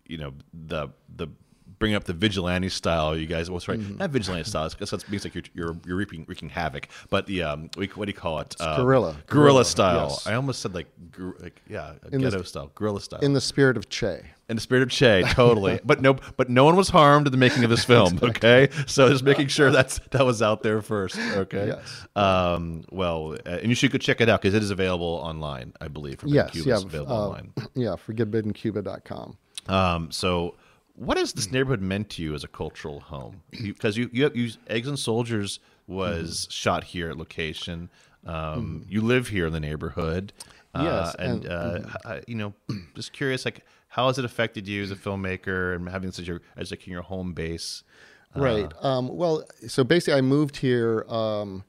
you 0.06 0.16
know 0.16 0.32
the 0.54 0.88
the 1.14 1.28
bringing 1.80 1.96
up 1.96 2.04
the 2.04 2.12
vigilante 2.12 2.68
style. 2.68 3.16
You 3.16 3.26
guys, 3.26 3.50
what's 3.50 3.66
right? 3.66 3.80
Mm-hmm. 3.80 3.96
Not 3.96 4.10
vigilante 4.10 4.48
style. 4.48 4.68
Because 4.68 4.90
that 4.90 5.10
means 5.10 5.24
like 5.24 5.34
you're 5.34 5.42
you're, 5.54 5.76
you're 5.84 5.96
wreaking, 5.96 6.24
wreaking 6.28 6.50
havoc. 6.50 6.86
But 7.08 7.26
the 7.26 7.42
um, 7.42 7.70
what 7.74 8.04
do 8.04 8.04
you 8.06 8.12
call 8.12 8.38
it? 8.38 8.54
Uh, 8.60 8.76
guerrilla. 8.76 9.16
Guerrilla 9.26 9.26
Guerrilla, 9.26 9.64
style. 9.64 10.08
yes. 10.10 10.26
I 10.28 10.34
almost 10.34 10.60
said 10.60 10.74
like, 10.74 10.86
like 11.40 11.60
yeah, 11.68 11.94
the- 12.04 12.18
ghetto 12.18 12.42
style, 12.42 12.70
guerrilla 12.76 13.00
style. 13.00 13.20
in 13.20 13.32
the 13.32 13.40
spirit 13.40 13.76
of 13.76 13.88
Che. 13.88 14.20
in 14.48 14.56
the 14.56 14.60
spirit 14.62 14.82
of 14.82 14.90
Che, 14.90 15.24
totally. 15.30 15.80
but 15.84 16.00
no, 16.02 16.16
but 16.36 16.48
no 16.50 16.64
one 16.64 16.76
was 16.76 16.90
harmed 16.90 17.26
in 17.26 17.32
the 17.32 17.38
making 17.38 17.64
of 17.64 17.70
this 17.70 17.84
film. 17.92 18.20
Okay, 18.22 18.68
so 18.86 19.08
just 19.08 19.24
making 19.24 19.48
sure 19.48 19.70
that's 19.72 19.98
that 20.10 20.24
was 20.24 20.42
out 20.42 20.62
there 20.62 20.82
first. 20.82 21.18
Okay. 21.18 21.68
Yes. 21.68 22.06
Um. 22.14 22.84
Well, 22.90 23.36
uh, 23.46 23.50
and 23.50 23.68
you 23.68 23.74
should 23.74 23.90
go 23.90 23.98
check 23.98 24.20
it 24.20 24.28
out 24.28 24.42
because 24.42 24.54
it 24.54 24.62
is 24.62 24.70
available 24.70 25.06
online. 25.24 25.72
I 25.80 25.88
believe. 25.88 26.20
From 26.20 26.28
Yes, 26.28 26.50
Cuba 26.50 26.68
yeah, 26.68 26.76
available 26.76 27.12
uh, 27.16 27.26
online. 27.26 27.52
yeah, 27.74 27.94
forbiddencuba.com. 28.06 29.36
Um, 29.68 30.10
so, 30.10 30.56
what 30.94 31.16
has 31.16 31.32
this 31.32 31.50
neighborhood 31.50 31.80
meant 31.80 32.10
to 32.10 32.22
you 32.22 32.34
as 32.34 32.44
a 32.44 32.48
cultural 32.48 33.00
home? 33.00 33.42
Because 33.62 33.96
you, 33.96 34.10
you, 34.12 34.24
have, 34.24 34.36
you, 34.36 34.50
Eggs 34.68 34.88
and 34.88 34.98
Soldiers 34.98 35.60
was 35.86 36.46
Mm-hmm. 36.46 36.50
shot 36.50 36.84
here 36.84 37.10
at 37.10 37.16
location. 37.16 37.90
Um, 38.26 38.84
You 38.88 39.00
live 39.00 39.28
here 39.28 39.46
in 39.46 39.52
the 39.52 39.60
neighborhood. 39.60 40.32
Uh, 40.74 40.82
Yes, 40.84 41.16
and, 41.18 41.44
and- 41.46 41.86
uh, 41.86 41.88
I- 42.04 42.22
you 42.28 42.34
know, 42.36 42.54
just 42.94 43.12
curious, 43.12 43.44
like, 43.44 43.64
how 43.88 44.06
has 44.06 44.18
it 44.18 44.24
affected 44.24 44.68
you 44.68 44.82
as 44.82 44.90
a 44.92 44.96
filmmaker 44.96 45.74
and 45.74 45.88
having 45.88 46.12
such 46.12 46.28
a 46.28 46.38
as 46.56 46.70
like 46.70 46.86
your 46.86 47.02
home 47.02 47.32
base? 47.32 47.82
Right. 48.36 48.70
Um, 48.80 49.08
well, 49.08 49.42
so 49.66 49.82
basically, 49.82 50.14
I 50.18 50.20
moved 50.20 50.58
here 50.58 51.04
um, 51.08 51.64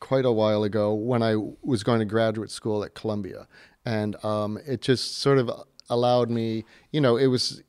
quite 0.00 0.24
a 0.24 0.32
while 0.32 0.64
ago 0.64 0.92
when 0.92 1.22
I 1.22 1.36
was 1.62 1.84
going 1.84 2.00
to 2.00 2.04
graduate 2.04 2.50
school 2.50 2.82
at 2.82 2.94
Columbia, 2.94 3.46
and 3.84 4.16
um, 4.24 4.58
it 4.66 4.80
just 4.80 5.18
sort 5.18 5.38
of 5.38 5.48
allowed 5.88 6.28
me. 6.28 6.64
You 6.90 7.00
know, 7.00 7.16
it 7.16 7.28
was 7.28 7.62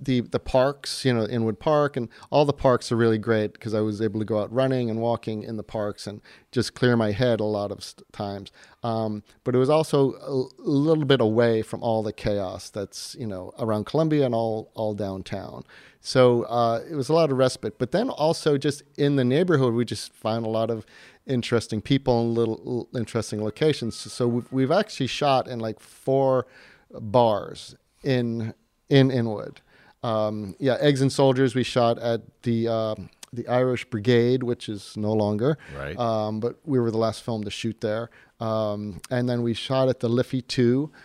the 0.00 0.20
the 0.20 0.38
parks, 0.38 1.04
you 1.04 1.12
know, 1.12 1.26
Inwood 1.26 1.58
Park 1.58 1.96
and 1.96 2.08
all 2.30 2.44
the 2.44 2.52
parks 2.52 2.90
are 2.90 2.96
really 2.96 3.18
great 3.18 3.52
because 3.52 3.74
I 3.74 3.80
was 3.80 4.00
able 4.00 4.18
to 4.20 4.24
go 4.24 4.40
out 4.40 4.52
running 4.52 4.88
and 4.88 5.00
walking 5.00 5.42
in 5.42 5.56
the 5.56 5.62
parks 5.62 6.06
and 6.06 6.20
just 6.52 6.74
clear 6.74 6.96
my 6.96 7.12
head 7.12 7.40
a 7.40 7.44
lot 7.44 7.70
of 7.70 7.94
times. 8.12 8.50
Um, 8.82 9.22
but 9.44 9.54
it 9.54 9.58
was 9.58 9.68
also 9.68 10.14
a, 10.14 10.62
little 10.62 11.04
bit 11.04 11.20
away 11.20 11.60
from 11.60 11.82
all 11.82 12.02
the 12.02 12.12
chaos 12.12 12.70
that's 12.70 13.14
you 13.18 13.26
know 13.26 13.52
around 13.58 13.84
Columbia 13.84 14.24
and 14.24 14.34
all 14.34 14.70
all 14.74 14.94
downtown. 14.94 15.64
So 16.00 16.44
uh, 16.44 16.82
it 16.90 16.94
was 16.94 17.10
a 17.10 17.12
lot 17.12 17.30
of 17.30 17.36
respite. 17.36 17.78
But 17.78 17.92
then 17.92 18.08
also 18.08 18.56
just 18.56 18.82
in 18.96 19.16
the 19.16 19.24
neighborhood, 19.24 19.74
we 19.74 19.84
just 19.84 20.14
found 20.14 20.46
a 20.46 20.48
lot 20.48 20.70
of 20.70 20.86
interesting 21.26 21.82
people 21.82 22.22
and 22.22 22.34
little 22.34 22.88
interesting 22.96 23.44
locations. 23.44 23.96
So 23.96 24.26
we've, 24.26 24.52
we've 24.52 24.70
actually 24.70 25.08
shot 25.08 25.46
in 25.46 25.60
like 25.60 25.78
four 25.78 26.46
bars 26.90 27.76
in 28.02 28.54
in 28.88 29.10
Inwood. 29.10 29.60
Um, 30.02 30.56
yeah, 30.58 30.76
Eggs 30.80 31.02
and 31.02 31.12
Soldiers 31.12 31.54
we 31.54 31.62
shot 31.62 31.98
at 31.98 32.22
the 32.42 32.68
uh, 32.68 32.94
the 33.32 33.46
Irish 33.48 33.84
Brigade, 33.84 34.42
which 34.42 34.68
is 34.68 34.96
no 34.96 35.12
longer. 35.12 35.58
Right. 35.76 35.96
Um, 35.98 36.40
but 36.40 36.56
we 36.64 36.78
were 36.80 36.90
the 36.90 36.98
last 36.98 37.22
film 37.22 37.44
to 37.44 37.50
shoot 37.50 37.80
there. 37.80 38.10
Um, 38.40 39.00
and 39.10 39.28
then 39.28 39.42
we 39.42 39.54
shot 39.54 39.88
at 39.88 40.00
the 40.00 40.08
Liffey 40.08 40.42
2. 40.42 40.90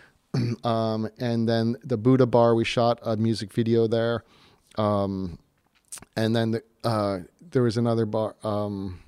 Um, 0.65 1.09
and 1.17 1.47
then 1.47 1.77
the 1.81 1.95
Buddha 1.95 2.25
Bar, 2.25 2.55
we 2.55 2.65
shot 2.65 2.99
a 3.03 3.15
music 3.15 3.53
video 3.53 3.87
there. 3.87 4.25
Um, 4.77 5.39
and 6.17 6.35
then 6.35 6.51
the, 6.51 6.63
uh, 6.83 7.19
there 7.51 7.63
was 7.63 7.77
another 7.77 8.05
bar. 8.05 8.35
Um, 8.43 8.99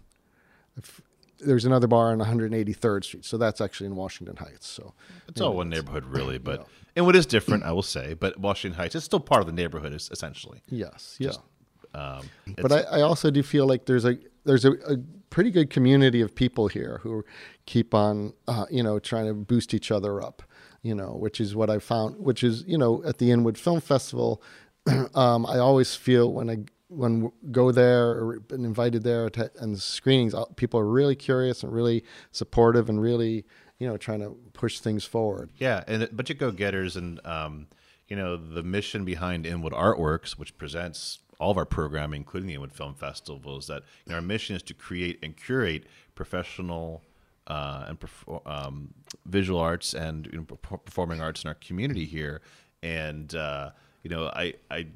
there's 1.40 1.66
another 1.66 1.88
bar 1.88 2.12
on 2.12 2.20
183rd 2.20 3.04
Street, 3.04 3.26
so 3.26 3.38
that's 3.38 3.62
actually 3.62 3.88
in 3.88 3.96
Washington 3.96 4.36
Heights. 4.38 4.68
So 4.68 4.94
it's 5.28 5.42
all 5.42 5.56
one 5.56 5.70
neighborhood, 5.70 6.06
really. 6.06 6.38
But 6.38 6.62
yeah. 6.62 6.66
and 6.98 7.06
what 7.06 7.16
is 7.16 7.26
different, 7.26 7.64
I 7.64 7.72
will 7.72 7.84
say, 7.84 8.14
but 8.14 8.40
Washington 8.40 8.78
Heights 8.78 8.96
is 8.96 9.04
still 9.04 9.20
part 9.20 9.42
of 9.42 9.48
the 9.48 9.54
neighborhood, 9.54 9.94
essentially. 9.94 10.62
Yes, 10.70 11.16
yeah. 11.20 11.32
Um, 11.94 12.30
but 12.58 12.72
I, 12.72 12.82
I, 12.82 13.02
also 13.02 13.32
do 13.32 13.42
feel 13.42 13.66
like 13.66 13.86
there's 13.86 14.06
a 14.06 14.18
there's 14.44 14.66
a, 14.66 14.74
a, 14.88 14.98
pretty 15.30 15.50
good 15.50 15.70
community 15.70 16.22
of 16.22 16.36
people 16.36 16.68
here 16.68 17.00
who 17.02 17.26
keep 17.66 17.94
on, 17.94 18.34
uh, 18.48 18.66
you 18.70 18.84
know, 18.84 19.00
trying 19.00 19.26
to 19.26 19.34
boost 19.34 19.74
each 19.74 19.90
other 19.90 20.22
up. 20.22 20.44
You 20.84 20.94
know, 20.94 21.16
which 21.18 21.42
is 21.42 21.56
what 21.56 21.70
I 21.70 21.80
found. 21.80 22.20
Which 22.20 22.44
is, 22.44 22.64
you 22.68 22.78
know, 22.78 23.04
at 23.04 23.18
the 23.18 23.32
Inwood 23.32 23.58
Film 23.58 23.82
Festival, 23.82 24.42
um, 25.16 25.46
I 25.46 25.58
always 25.58 25.96
feel 25.96 26.32
when 26.32 26.50
I 26.50 26.58
when 26.90 27.32
go 27.52 27.72
there 27.72 28.10
or 28.12 28.40
been 28.40 28.64
invited 28.64 29.04
there 29.04 29.30
to, 29.30 29.52
and 29.60 29.76
the 29.76 29.80
screenings, 29.80 30.34
uh, 30.34 30.46
people 30.56 30.80
are 30.80 30.88
really 30.88 31.16
curious 31.16 31.64
and 31.64 31.72
really 31.72 32.04
supportive 32.32 32.90
and 32.90 33.02
really 33.02 33.46
you 33.80 33.88
know 33.88 33.98
trying 33.98 34.20
to 34.20 34.36
push 34.54 34.80
things 34.80 35.04
forward. 35.04 35.50
Yeah, 35.58 35.84
and 35.88 36.04
a 36.04 36.08
bunch 36.08 36.30
of 36.30 36.38
go 36.38 36.52
getters 36.52 36.96
and 36.96 37.26
um, 37.26 37.68
you 38.08 38.16
know 38.16 38.38
the 38.38 38.64
mission 38.64 39.06
behind 39.06 39.46
Inwood 39.46 39.74
Artworks, 39.74 40.32
which 40.32 40.58
presents 40.58 41.20
all 41.40 41.52
of 41.52 41.58
our 41.58 41.66
programming, 41.66 42.22
including 42.22 42.48
the 42.48 42.56
Inwood 42.56 42.74
Film 42.74 42.96
Festival, 42.96 43.58
is 43.58 43.68
that 43.68 43.84
you 44.06 44.12
know, 44.12 44.16
our 44.16 44.22
mission 44.22 44.56
is 44.56 44.64
to 44.64 44.74
create 44.74 45.20
and 45.22 45.36
curate 45.36 45.86
professional. 46.16 47.04
Uh, 47.50 47.86
and 47.88 47.98
um, 48.46 48.94
visual 49.26 49.58
arts 49.58 49.94
and 49.94 50.26
you 50.26 50.34
know, 50.38 50.44
performing 50.44 51.22
arts 51.22 51.46
in 51.46 51.48
our 51.48 51.54
community 51.54 52.04
here, 52.04 52.42
and 52.84 53.34
uh, 53.36 53.70
you 54.04 54.10
know, 54.10 54.28
I, 54.28 54.56
I 54.70 54.88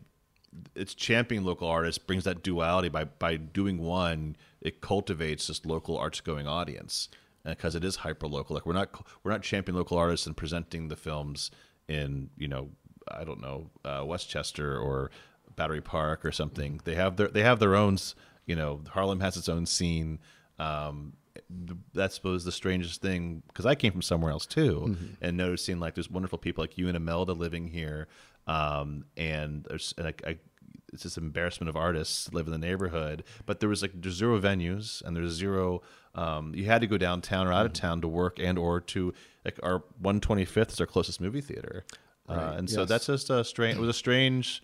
it's 0.76 0.94
championing 0.94 1.46
local 1.46 1.68
artists 1.68 1.98
brings 1.98 2.24
that 2.26 2.44
duality. 2.44 2.90
By 2.90 3.06
by 3.06 3.38
doing 3.38 3.78
one 3.80 4.36
it 4.62 4.82
cultivates 4.82 5.48
this 5.48 5.66
local 5.66 5.98
arts 5.98 6.22
going 6.22 6.48
audience 6.48 7.10
because 7.44 7.74
it 7.74 7.84
is 7.84 7.96
hyper 7.98 8.28
local 8.28 8.54
like 8.54 8.66
we're 8.68 8.74
not 8.74 8.94
we're 9.24 9.32
not 9.32 9.42
championing 9.42 9.78
local 9.78 9.98
artists 9.98 10.28
and 10.28 10.38
presenting 10.38 10.88
the 10.88 10.96
films 10.96 11.50
in 11.88 12.30
you 12.38 12.48
know 12.48 12.70
i 13.08 13.24
don't 13.24 13.42
know 13.42 13.72
uh, 13.84 14.04
westchester 14.06 14.78
or 14.78 15.10
battery 15.56 15.82
park 15.82 16.26
or 16.26 16.32
something. 16.32 16.82
They 16.84 16.96
have 16.96 17.18
their 17.18 17.28
they 17.28 17.44
have 17.44 17.60
their 17.60 17.76
own 17.76 17.98
you 18.46 18.56
know 18.56 18.82
harlem 18.90 19.20
has 19.20 19.38
its 19.38 19.50
own 19.50 19.66
scene. 19.66 20.20
Um, 20.60 21.14
that's 21.94 22.16
suppose 22.16 22.44
the 22.44 22.52
strangest 22.52 23.02
thing 23.02 23.44
because 23.48 23.66
I 23.66 23.76
came 23.76 23.92
from 23.92 24.02
somewhere 24.02 24.32
else 24.32 24.46
too, 24.46 24.86
mm-hmm. 24.90 25.06
and 25.22 25.38
noticing 25.38 25.80
like 25.80 25.96
there's 25.96 26.10
wonderful 26.10 26.38
people 26.38 26.64
like 26.64 26.78
you 26.78 26.88
and 26.88 26.98
Imelda 26.98 27.34
living 27.34 27.68
here, 27.68 28.08
um, 28.48 29.06
and 29.18 29.66
there's 29.70 29.94
and 29.98 30.08
I, 30.08 30.14
I, 30.26 30.38
it's 30.94 31.04
this 31.04 31.18
embarrassment 31.18 31.70
of 31.70 31.76
artists 31.76 32.34
live 32.34 32.48
in 32.48 32.52
the 32.52 32.58
neighborhood. 32.58 33.24
But 33.46 33.60
there 33.60 33.70
was 33.70 33.82
like 33.82 33.92
there's 33.96 34.16
zero 34.16 34.40
venues 34.40 35.02
and 35.04 35.16
there's 35.16 35.32
zero. 35.32 35.82
Um, 36.16 36.54
you 36.54 36.66
had 36.66 36.82
to 36.82 36.88
go 36.88 36.98
downtown 36.98 37.48
or 37.48 37.54
out 37.54 37.66
of 37.66 37.74
mm-hmm. 37.74 37.82
town 37.82 38.02
to 38.02 38.08
work 38.08 38.40
and 38.40 38.58
or 38.58 38.82
to 38.82 39.14
like 39.46 39.60
our 39.64 39.84
125th 40.02 40.74
is 40.74 40.82
our 40.82 40.88
closest 40.88 41.22
movie 41.22 41.42
theater, 41.42 41.86
uh, 42.30 42.36
right. 42.36 42.44
uh, 42.44 42.54
and 42.54 42.70
so 42.70 42.86
that's 42.86 43.08
just 43.08 43.30
a 43.30 43.44
strange. 43.44 43.78
It 43.78 43.82
was 43.82 43.90
a 43.90 43.94
strange. 43.94 44.62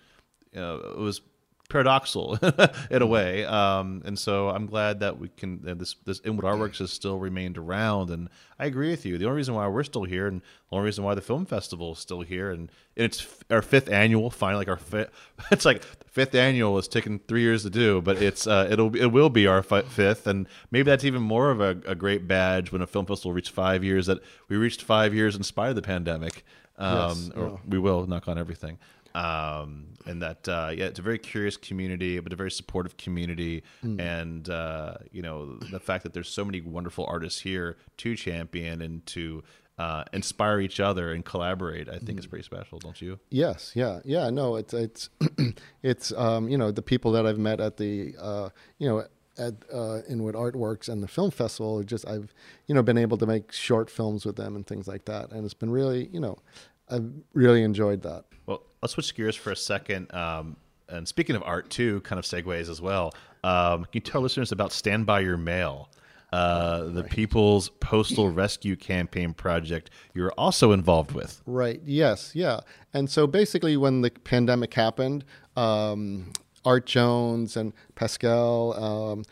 You 0.53 0.61
know, 0.61 0.75
it 0.75 0.97
was 0.97 1.21
paradoxical 1.69 2.39
in 2.91 3.01
a 3.01 3.05
way. 3.05 3.45
Um, 3.45 4.01
and 4.05 4.17
so 4.17 4.49
I'm 4.49 4.65
glad 4.65 5.01
that 5.01 5.19
we 5.19 5.29
can 5.29 5.61
that 5.63 5.79
this 5.79 5.95
this 6.05 6.21
Inwood 6.21 6.45
Artworks 6.45 6.77
has 6.77 6.91
still 6.91 7.19
remained 7.19 7.57
around. 7.57 8.09
And 8.09 8.29
I 8.57 8.65
agree 8.65 8.89
with 8.89 9.05
you. 9.05 9.17
The 9.17 9.25
only 9.25 9.37
reason 9.37 9.53
why 9.53 9.67
we're 9.67 9.83
still 9.83 10.03
here, 10.03 10.27
and 10.27 10.41
the 10.41 10.75
only 10.75 10.85
reason 10.85 11.03
why 11.03 11.15
the 11.15 11.21
film 11.21 11.45
festival 11.45 11.93
is 11.93 11.99
still 11.99 12.21
here, 12.21 12.51
and, 12.51 12.71
and 12.95 13.05
it's 13.05 13.25
our 13.49 13.61
fifth 13.61 13.89
annual. 13.89 14.29
Finally, 14.29 14.61
like 14.61 14.69
our 14.69 14.77
fifth. 14.77 15.11
It's 15.51 15.65
like 15.65 15.83
fifth 16.07 16.35
annual 16.35 16.77
is 16.77 16.87
taking 16.87 17.19
three 17.19 17.41
years 17.41 17.63
to 17.63 17.69
do, 17.69 18.01
but 18.01 18.21
it's 18.21 18.47
uh, 18.47 18.67
it'll 18.69 18.95
it 18.95 19.07
will 19.07 19.29
be 19.29 19.47
our 19.47 19.61
fifth, 19.61 20.27
and 20.27 20.47
maybe 20.71 20.89
that's 20.89 21.05
even 21.05 21.21
more 21.21 21.51
of 21.51 21.61
a, 21.61 21.77
a 21.85 21.95
great 21.95 22.27
badge 22.27 22.71
when 22.71 22.81
a 22.81 22.87
film 22.87 23.05
festival 23.05 23.33
reaches 23.33 23.49
five 23.49 23.83
years. 23.83 24.07
That 24.07 24.19
we 24.47 24.57
reached 24.57 24.81
five 24.81 25.13
years 25.13 25.35
in 25.35 25.43
spite 25.43 25.69
of 25.69 25.75
the 25.75 25.81
pandemic. 25.81 26.43
Um, 26.79 27.17
yes, 27.17 27.31
yeah. 27.35 27.57
we 27.67 27.79
will 27.79 28.05
knock 28.05 28.27
on 28.27 28.37
everything 28.37 28.77
um, 29.17 29.87
and 30.05 30.21
that 30.21 30.47
uh, 30.47 30.69
yeah, 30.73 30.85
it's 30.85 30.99
a 30.99 31.01
very 31.01 31.17
curious 31.17 31.57
community, 31.57 32.19
but 32.19 32.31
a 32.31 32.35
very 32.35 32.51
supportive 32.51 32.97
community, 32.97 33.63
mm. 33.83 33.99
and 33.99 34.47
uh, 34.49 34.95
you 35.11 35.23
know 35.23 35.55
the 35.71 35.79
fact 35.79 36.03
that 36.03 36.13
there's 36.13 36.29
so 36.29 36.45
many 36.45 36.61
wonderful 36.61 37.05
artists 37.07 37.41
here 37.41 37.77
to 37.97 38.15
champion 38.15 38.81
and 38.81 39.03
to 39.07 39.43
uh, 39.79 40.03
inspire 40.13 40.59
each 40.59 40.79
other 40.79 41.11
and 41.11 41.25
collaborate. 41.25 41.89
I 41.89 41.97
think 41.97 42.17
mm. 42.17 42.19
is 42.19 42.27
pretty 42.27 42.43
special, 42.43 42.77
don't 42.77 43.01
you? 43.01 43.19
Yes, 43.29 43.71
yeah, 43.73 44.01
yeah. 44.05 44.29
No, 44.29 44.55
it's 44.55 44.73
it's 44.75 45.09
it's 45.83 46.13
um, 46.13 46.47
you 46.47 46.57
know 46.57 46.71
the 46.71 46.83
people 46.83 47.11
that 47.13 47.25
I've 47.25 47.39
met 47.39 47.59
at 47.59 47.77
the 47.77 48.13
uh, 48.21 48.49
you 48.77 48.87
know 48.87 49.03
at 49.39 49.55
uh, 49.73 50.01
Inwood 50.07 50.35
Artworks 50.35 50.89
and 50.89 51.01
the 51.01 51.07
film 51.07 51.31
festival. 51.31 51.81
Just 51.81 52.07
I've 52.07 52.35
you 52.67 52.75
know 52.75 52.83
been 52.83 52.99
able 52.99 53.17
to 53.17 53.25
make 53.25 53.51
short 53.51 53.89
films 53.89 54.27
with 54.27 54.35
them 54.35 54.55
and 54.55 54.65
things 54.65 54.87
like 54.87 55.05
that, 55.05 55.31
and 55.31 55.43
it's 55.43 55.55
been 55.55 55.71
really 55.71 56.07
you 56.13 56.19
know 56.19 56.37
I've 56.89 57.11
really 57.33 57.63
enjoyed 57.63 58.03
that. 58.03 58.25
Well, 58.45 58.61
let's 58.81 58.93
switch 58.93 59.15
gears 59.15 59.35
for 59.35 59.51
a 59.51 59.55
second. 59.55 60.13
Um, 60.13 60.57
and 60.89 61.07
speaking 61.07 61.35
of 61.35 61.43
art, 61.43 61.69
too, 61.69 62.01
kind 62.01 62.19
of 62.19 62.25
segues 62.25 62.69
as 62.69 62.81
well. 62.81 63.13
Um, 63.43 63.83
can 63.83 63.89
you 63.93 64.01
tell 64.01 64.21
listeners 64.21 64.51
about 64.51 64.71
Stand 64.71 65.05
By 65.05 65.21
Your 65.21 65.37
Mail, 65.37 65.89
uh, 66.31 66.85
the 66.85 67.01
right. 67.01 67.11
People's 67.11 67.69
Postal 67.69 68.29
Rescue 68.29 68.75
Campaign 68.75 69.33
project 69.33 69.89
you're 70.13 70.31
also 70.33 70.71
involved 70.71 71.11
with? 71.11 71.41
Right. 71.45 71.81
Yes. 71.85 72.31
Yeah. 72.33 72.61
And 72.93 73.09
so 73.09 73.27
basically, 73.27 73.77
when 73.77 74.01
the 74.01 74.11
pandemic 74.11 74.73
happened, 74.73 75.23
um, 75.55 76.31
Art 76.65 76.85
Jones 76.85 77.55
and 77.57 77.73
Pascal, 77.95 78.73
um, 78.73 79.23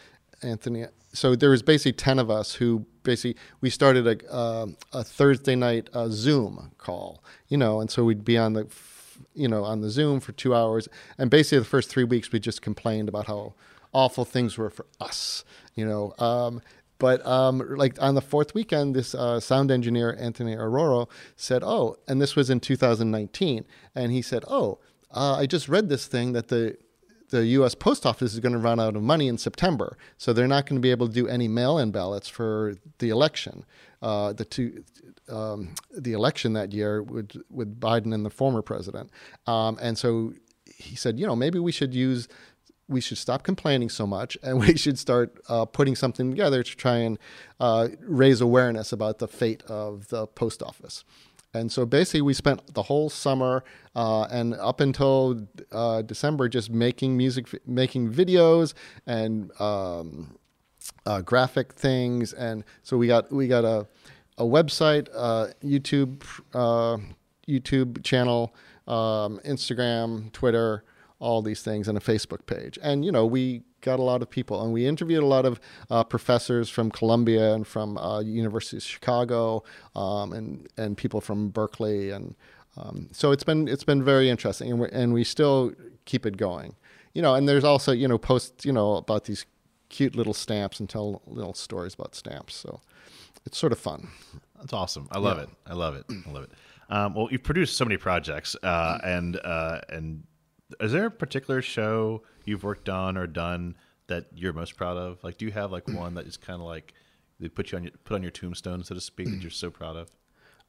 Anthony. 0.41 0.85
So 1.13 1.35
there 1.35 1.49
was 1.49 1.61
basically 1.61 1.93
ten 1.93 2.19
of 2.19 2.29
us 2.29 2.53
who 2.53 2.85
basically 3.03 3.39
we 3.61 3.69
started 3.69 4.07
a, 4.07 4.31
uh, 4.31 4.67
a 4.93 5.03
Thursday 5.03 5.55
night 5.55 5.89
uh, 5.93 6.07
Zoom 6.09 6.71
call, 6.77 7.23
you 7.47 7.57
know, 7.57 7.79
and 7.79 7.89
so 7.89 8.03
we'd 8.03 8.25
be 8.25 8.37
on 8.37 8.53
the 8.53 8.65
you 9.33 9.47
know, 9.47 9.63
on 9.63 9.81
the 9.81 9.89
Zoom 9.89 10.19
for 10.19 10.31
two 10.31 10.55
hours. 10.55 10.87
And 11.17 11.29
basically, 11.29 11.59
the 11.59 11.65
first 11.65 11.89
three 11.89 12.03
weeks, 12.03 12.31
we 12.31 12.39
just 12.39 12.61
complained 12.61 13.09
about 13.09 13.27
how 13.27 13.53
awful 13.93 14.25
things 14.25 14.57
were 14.57 14.69
for 14.69 14.85
us, 14.99 15.43
you 15.73 15.85
know. 15.85 16.13
Um, 16.19 16.61
but 16.97 17.25
um, 17.25 17.59
like 17.75 18.01
on 18.01 18.15
the 18.15 18.21
fourth 18.21 18.53
weekend, 18.53 18.95
this 18.95 19.13
uh, 19.13 19.39
sound 19.39 19.71
engineer, 19.71 20.15
Anthony 20.19 20.55
Aurora, 20.55 21.07
said, 21.35 21.61
Oh, 21.63 21.97
and 22.07 22.21
this 22.21 22.35
was 22.35 22.49
in 22.49 22.59
2019. 22.59 23.65
And 23.93 24.11
he 24.11 24.21
said, 24.21 24.43
Oh, 24.47 24.79
uh, 25.11 25.35
I 25.35 25.45
just 25.45 25.67
read 25.67 25.89
this 25.89 26.07
thing 26.07 26.33
that 26.33 26.47
the 26.47 26.77
the 27.39 27.45
U.S. 27.47 27.75
Post 27.75 28.05
Office 28.05 28.33
is 28.33 28.39
going 28.39 28.53
to 28.53 28.59
run 28.59 28.79
out 28.79 28.95
of 28.95 29.03
money 29.03 29.27
in 29.27 29.37
September, 29.37 29.97
so 30.17 30.33
they're 30.33 30.47
not 30.47 30.65
going 30.65 30.77
to 30.77 30.81
be 30.81 30.91
able 30.91 31.07
to 31.07 31.13
do 31.13 31.27
any 31.27 31.47
mail-in 31.47 31.91
ballots 31.91 32.27
for 32.27 32.75
the 32.99 33.09
election. 33.09 33.65
Uh, 34.01 34.33
the 34.33 34.45
two 34.45 34.83
um, 35.29 35.73
the 35.91 36.13
election 36.13 36.53
that 36.53 36.71
year 36.71 37.01
with 37.01 37.41
with 37.49 37.79
Biden 37.79 38.13
and 38.13 38.25
the 38.25 38.29
former 38.29 38.61
president. 38.61 39.09
Um, 39.47 39.77
and 39.81 39.97
so 39.97 40.33
he 40.65 40.95
said, 40.95 41.19
you 41.19 41.25
know, 41.25 41.35
maybe 41.35 41.59
we 41.59 41.71
should 41.71 41.93
use 41.93 42.27
we 42.87 43.01
should 43.01 43.17
stop 43.17 43.41
complaining 43.41 43.89
so 43.89 44.05
much 44.05 44.37
and 44.43 44.59
we 44.59 44.77
should 44.77 44.99
start 44.99 45.37
uh, 45.49 45.65
putting 45.65 45.95
something 45.95 46.29
together 46.29 46.63
to 46.63 46.75
try 46.75 46.97
and 46.97 47.17
uh, 47.59 47.87
raise 48.01 48.41
awareness 48.41 48.91
about 48.91 49.19
the 49.19 49.27
fate 49.27 49.63
of 49.63 50.07
the 50.09 50.27
post 50.27 50.61
office. 50.61 51.03
And 51.55 51.71
so 51.71 51.85
basically, 51.85 52.21
we 52.21 52.33
spent 52.33 52.73
the 52.73 52.83
whole 52.83 53.09
summer 53.09 53.63
uh, 53.95 54.23
and 54.23 54.53
up 54.55 54.81
until 54.81 55.47
uh, 55.71 56.01
December 56.01 56.49
just 56.49 56.69
making 56.69 57.15
music, 57.15 57.47
making 57.65 58.11
videos, 58.11 58.73
and 59.07 59.49
um, 59.59 60.37
uh, 61.05 61.21
graphic 61.21 61.73
things, 61.73 62.33
and 62.33 62.63
so 62.83 62.97
we 62.97 63.07
got 63.07 63.31
we 63.31 63.47
got 63.47 63.63
a 63.63 63.87
a 64.37 64.43
website, 64.43 65.07
uh, 65.15 65.47
YouTube 65.63 66.23
uh, 66.53 66.97
YouTube 67.47 68.03
channel, 68.03 68.53
um, 68.87 69.39
Instagram, 69.45 70.31
Twitter, 70.31 70.83
all 71.25 71.41
these 71.41 71.63
things, 71.63 71.87
and 71.87 71.97
a 71.97 72.01
Facebook 72.01 72.45
page. 72.45 72.77
And 72.83 73.03
you 73.03 73.11
know, 73.11 73.25
we 73.25 73.63
got 73.81 73.99
a 73.99 74.03
lot 74.03 74.21
of 74.21 74.29
people, 74.29 74.63
and 74.63 74.71
we 74.71 74.85
interviewed 74.85 75.23
a 75.23 75.25
lot 75.25 75.45
of 75.45 75.59
uh, 75.89 76.03
professors 76.03 76.69
from 76.69 76.91
Columbia 76.91 77.53
and 77.53 77.65
from 77.65 77.97
uh, 77.97 78.21
University 78.21 78.77
of 78.77 78.83
Chicago, 78.83 79.63
um, 79.95 80.33
and 80.33 80.67
and 80.77 80.95
people 80.95 81.21
from 81.21 81.49
Berkeley, 81.49 82.11
and 82.11 82.35
um, 82.77 83.07
so 83.11 83.31
it's 83.31 83.43
been 83.43 83.67
it's 83.67 83.83
been 83.83 84.03
very 84.03 84.29
interesting, 84.29 84.69
and 84.69 84.79
we 84.79 84.89
and 84.89 85.13
we 85.13 85.23
still 85.23 85.73
keep 86.05 86.25
it 86.25 86.37
going. 86.37 86.75
You 87.13 87.21
know, 87.21 87.33
and 87.33 87.49
there's 87.49 87.63
also 87.63 87.91
you 87.91 88.07
know 88.07 88.19
posts 88.19 88.63
you 88.65 88.73
know 88.73 88.95
about 88.95 89.25
these 89.25 89.45
cute 89.89 90.15
little 90.15 90.33
stamps 90.33 90.79
and 90.79 90.89
tell 90.89 91.21
little 91.25 91.53
stories 91.53 91.95
about 91.95 92.13
stamps. 92.15 92.53
So 92.55 92.81
it's 93.45 93.57
sort 93.57 93.71
of 93.71 93.79
fun. 93.79 94.09
That's 94.59 94.73
awesome. 94.73 95.07
I 95.11 95.19
love 95.19 95.37
yeah. 95.37 95.43
it. 95.43 95.49
I 95.65 95.73
love 95.73 95.95
it. 95.95 96.05
I 96.27 96.31
love 96.31 96.43
it. 96.43 96.51
Um, 96.89 97.13
well, 97.15 97.27
you've 97.31 97.43
produced 97.43 97.77
so 97.77 97.85
many 97.85 97.97
projects, 97.97 98.55
uh, 98.61 98.99
and 99.03 99.39
uh, 99.43 99.81
and 99.89 100.23
is 100.79 100.91
there 100.91 101.05
a 101.05 101.11
particular 101.11 101.61
show 101.61 102.23
you've 102.45 102.63
worked 102.63 102.89
on 102.89 103.17
or 103.17 103.27
done 103.27 103.75
that 104.07 104.27
you're 104.33 104.53
most 104.53 104.75
proud 104.75 104.97
of? 104.97 105.23
Like, 105.23 105.37
do 105.37 105.45
you 105.45 105.51
have 105.51 105.71
like 105.71 105.87
one 105.87 106.15
that 106.15 106.25
is 106.25 106.37
kind 106.37 106.59
of 106.59 106.65
like 106.65 106.93
they 107.39 107.49
put 107.49 107.71
you 107.71 107.77
on 107.77 107.83
your 107.83 107.93
put 108.03 108.15
on 108.15 108.21
your 108.21 108.31
tombstone, 108.31 108.83
so 108.83 108.95
to 108.95 109.01
speak, 109.01 109.27
that 109.27 109.41
you're 109.41 109.51
so 109.51 109.69
proud 109.69 109.95
of? 109.95 110.11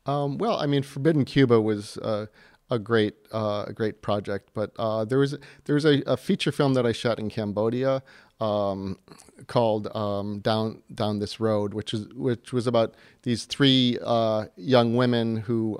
Um, 0.07 0.39
well, 0.39 0.59
I 0.59 0.67
mean, 0.67 0.83
Forbidden 0.83 1.25
Cuba 1.25 1.61
was 1.61 1.99
uh, 1.99 2.27
a 2.71 2.79
great 2.79 3.15
uh, 3.33 3.65
a 3.67 3.73
great 3.73 4.03
project, 4.03 4.51
but 4.55 4.73
uh, 4.79 5.05
there 5.05 5.19
was 5.19 5.37
there 5.65 5.75
was 5.75 5.85
a, 5.85 6.03
a, 6.07 6.17
feature 6.17 6.53
film 6.53 6.75
that 6.75 6.87
I 6.87 6.93
shot 6.93 7.19
in 7.19 7.29
Cambodia 7.29 8.03
um, 8.41 8.99
called 9.47 9.95
um, 9.95 10.41
"Down 10.41 10.83
Down 10.95 11.19
This 11.19 11.41
Road," 11.41 11.75
which 11.75 11.95
is 11.95 12.09
which 12.15 12.53
was 12.53 12.67
about 12.67 12.95
these 13.23 13.45
three 13.45 13.99
uh, 14.05 14.47
young 14.57 14.97
women 14.97 15.37
who. 15.39 15.79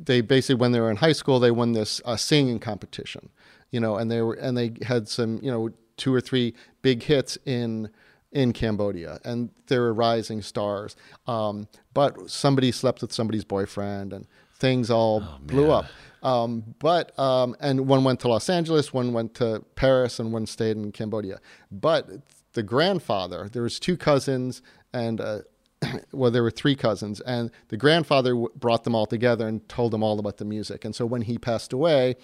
They 0.00 0.20
basically, 0.20 0.60
when 0.60 0.72
they 0.72 0.80
were 0.80 0.90
in 0.90 0.96
high 0.96 1.12
school, 1.12 1.40
they 1.40 1.50
won 1.50 1.72
this 1.72 2.00
uh, 2.04 2.16
singing 2.16 2.60
competition, 2.60 3.30
you 3.70 3.80
know, 3.80 3.96
and 3.96 4.10
they 4.10 4.22
were 4.22 4.34
and 4.34 4.56
they 4.56 4.72
had 4.82 5.08
some, 5.08 5.40
you 5.42 5.50
know, 5.50 5.70
two 5.96 6.14
or 6.14 6.20
three 6.20 6.54
big 6.82 7.02
hits 7.02 7.36
in 7.44 7.90
in 8.30 8.52
Cambodia, 8.52 9.18
and 9.24 9.50
they 9.66 9.78
were 9.78 9.92
rising 9.92 10.42
stars. 10.42 10.94
Um, 11.26 11.66
but 11.94 12.30
somebody 12.30 12.70
slept 12.72 13.02
with 13.02 13.12
somebody's 13.12 13.44
boyfriend, 13.44 14.12
and 14.12 14.26
things 14.54 14.90
all 14.90 15.22
oh, 15.24 15.38
blew 15.40 15.70
up. 15.70 15.86
Um, 16.22 16.74
but 16.78 17.18
um, 17.18 17.56
and 17.60 17.86
one 17.86 18.04
went 18.04 18.20
to 18.20 18.28
Los 18.28 18.48
Angeles, 18.48 18.92
one 18.92 19.12
went 19.12 19.34
to 19.34 19.64
Paris, 19.76 20.18
and 20.18 20.32
one 20.32 20.46
stayed 20.46 20.76
in 20.76 20.92
Cambodia. 20.92 21.40
But 21.70 22.08
the 22.52 22.62
grandfather, 22.62 23.48
there 23.52 23.62
was 23.62 23.78
two 23.78 23.96
cousins, 23.96 24.62
and 24.92 25.20
uh, 25.20 25.38
well, 26.12 26.30
there 26.30 26.42
were 26.42 26.50
three 26.50 26.74
cousins, 26.74 27.20
and 27.20 27.50
the 27.68 27.76
grandfather 27.76 28.30
w- 28.30 28.48
brought 28.56 28.84
them 28.84 28.94
all 28.94 29.06
together 29.06 29.46
and 29.46 29.68
told 29.68 29.92
them 29.92 30.02
all 30.02 30.18
about 30.18 30.38
the 30.38 30.44
music. 30.44 30.84
And 30.84 30.94
so 30.94 31.06
when 31.06 31.22
he 31.22 31.38
passed 31.38 31.72
away, 31.72 32.16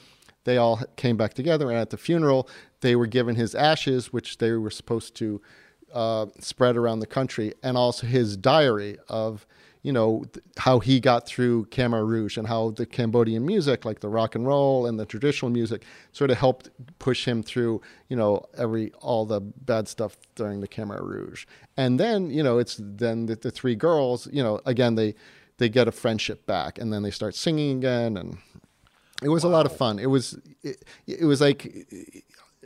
they 0.44 0.56
all 0.56 0.82
came 0.96 1.16
back 1.16 1.34
together, 1.34 1.70
and 1.70 1.78
at 1.78 1.90
the 1.90 1.96
funeral, 1.96 2.48
they 2.80 2.96
were 2.96 3.06
given 3.06 3.36
his 3.36 3.54
ashes, 3.54 4.12
which 4.12 4.38
they 4.38 4.52
were 4.52 4.70
supposed 4.70 5.14
to 5.16 5.40
uh, 5.92 6.26
spread 6.38 6.76
around 6.76 7.00
the 7.00 7.06
country, 7.06 7.54
and 7.62 7.76
also 7.76 8.06
his 8.06 8.36
diary 8.36 8.98
of 9.08 9.46
you 9.84 9.92
know 9.92 10.24
how 10.56 10.80
he 10.80 10.98
got 10.98 11.26
through 11.26 11.66
Khmer 11.66 12.04
Rouge 12.04 12.38
and 12.38 12.48
how 12.48 12.70
the 12.70 12.86
Cambodian 12.86 13.44
music, 13.44 13.84
like 13.84 14.00
the 14.00 14.08
rock 14.08 14.34
and 14.34 14.46
roll 14.46 14.86
and 14.86 14.98
the 14.98 15.04
traditional 15.04 15.50
music, 15.50 15.84
sort 16.12 16.30
of 16.30 16.38
helped 16.38 16.70
push 16.98 17.28
him 17.28 17.42
through 17.42 17.82
you 18.08 18.16
know 18.16 18.44
every 18.56 18.92
all 19.00 19.26
the 19.26 19.40
bad 19.40 19.86
stuff 19.86 20.16
during 20.34 20.60
the 20.60 20.68
Khmer 20.68 21.00
Rouge. 21.00 21.44
And 21.76 22.00
then 22.00 22.30
you 22.30 22.42
know 22.42 22.58
it's 22.58 22.80
then 22.80 23.26
the, 23.26 23.36
the 23.36 23.50
three 23.50 23.76
girls, 23.76 24.26
you 24.32 24.42
know, 24.42 24.58
again 24.64 24.94
they 24.94 25.14
they 25.58 25.68
get 25.68 25.86
a 25.86 25.92
friendship 25.92 26.46
back, 26.46 26.78
and 26.78 26.90
then 26.90 27.02
they 27.02 27.10
start 27.10 27.34
singing 27.34 27.76
again, 27.76 28.16
and 28.16 28.38
it 29.22 29.28
was 29.28 29.44
wow. 29.44 29.50
a 29.50 29.52
lot 29.52 29.66
of 29.66 29.76
fun. 29.76 29.98
It 29.98 30.08
was 30.08 30.38
it, 30.62 30.82
it 31.06 31.26
was 31.26 31.42
like 31.42 31.86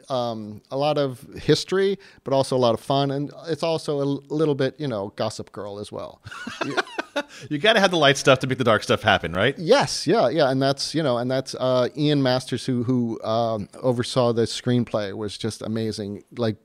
um, 0.09 0.63
a 0.71 0.77
lot 0.77 0.99
of 0.99 1.21
history, 1.37 1.99
but 2.25 2.33
also 2.33 2.57
a 2.57 2.59
lot 2.59 2.75
of 2.75 2.81
fun, 2.81 3.11
and 3.11 3.33
it's 3.47 3.63
also 3.63 4.01
a 4.01 4.05
little 4.33 4.55
bit, 4.55 4.75
you 4.79 4.89
know, 4.89 5.13
Gossip 5.17 5.53
Girl 5.53 5.79
as 5.79 5.91
well. 5.93 6.23
you 7.51 7.59
got 7.59 7.75
to 7.75 7.81
have 7.81 7.91
the 7.91 7.97
light 7.97 8.17
stuff 8.17 8.39
to 8.41 8.47
make 8.47 8.59
the 8.59 8.65
dark 8.65 8.83
stuff 8.83 9.03
happen, 9.03 9.33
right? 9.33 9.59
Yes, 9.59 10.07
yeah, 10.07 10.29
yeah, 10.29 10.51
and 10.51 10.61
that's 10.61 10.95
you 10.95 11.03
know, 11.03 11.19
and 11.19 11.31
that's 11.31 11.55
uh, 11.55 11.89
Ian 11.97 12.23
Masters 12.23 12.67
who 12.67 12.83
who 12.83 13.21
um, 13.23 13.69
oversaw 13.83 14.33
the 14.33 14.43
screenplay 14.43 15.13
was 15.13 15.39
just 15.39 15.63
amazing, 15.63 16.25
like 16.37 16.57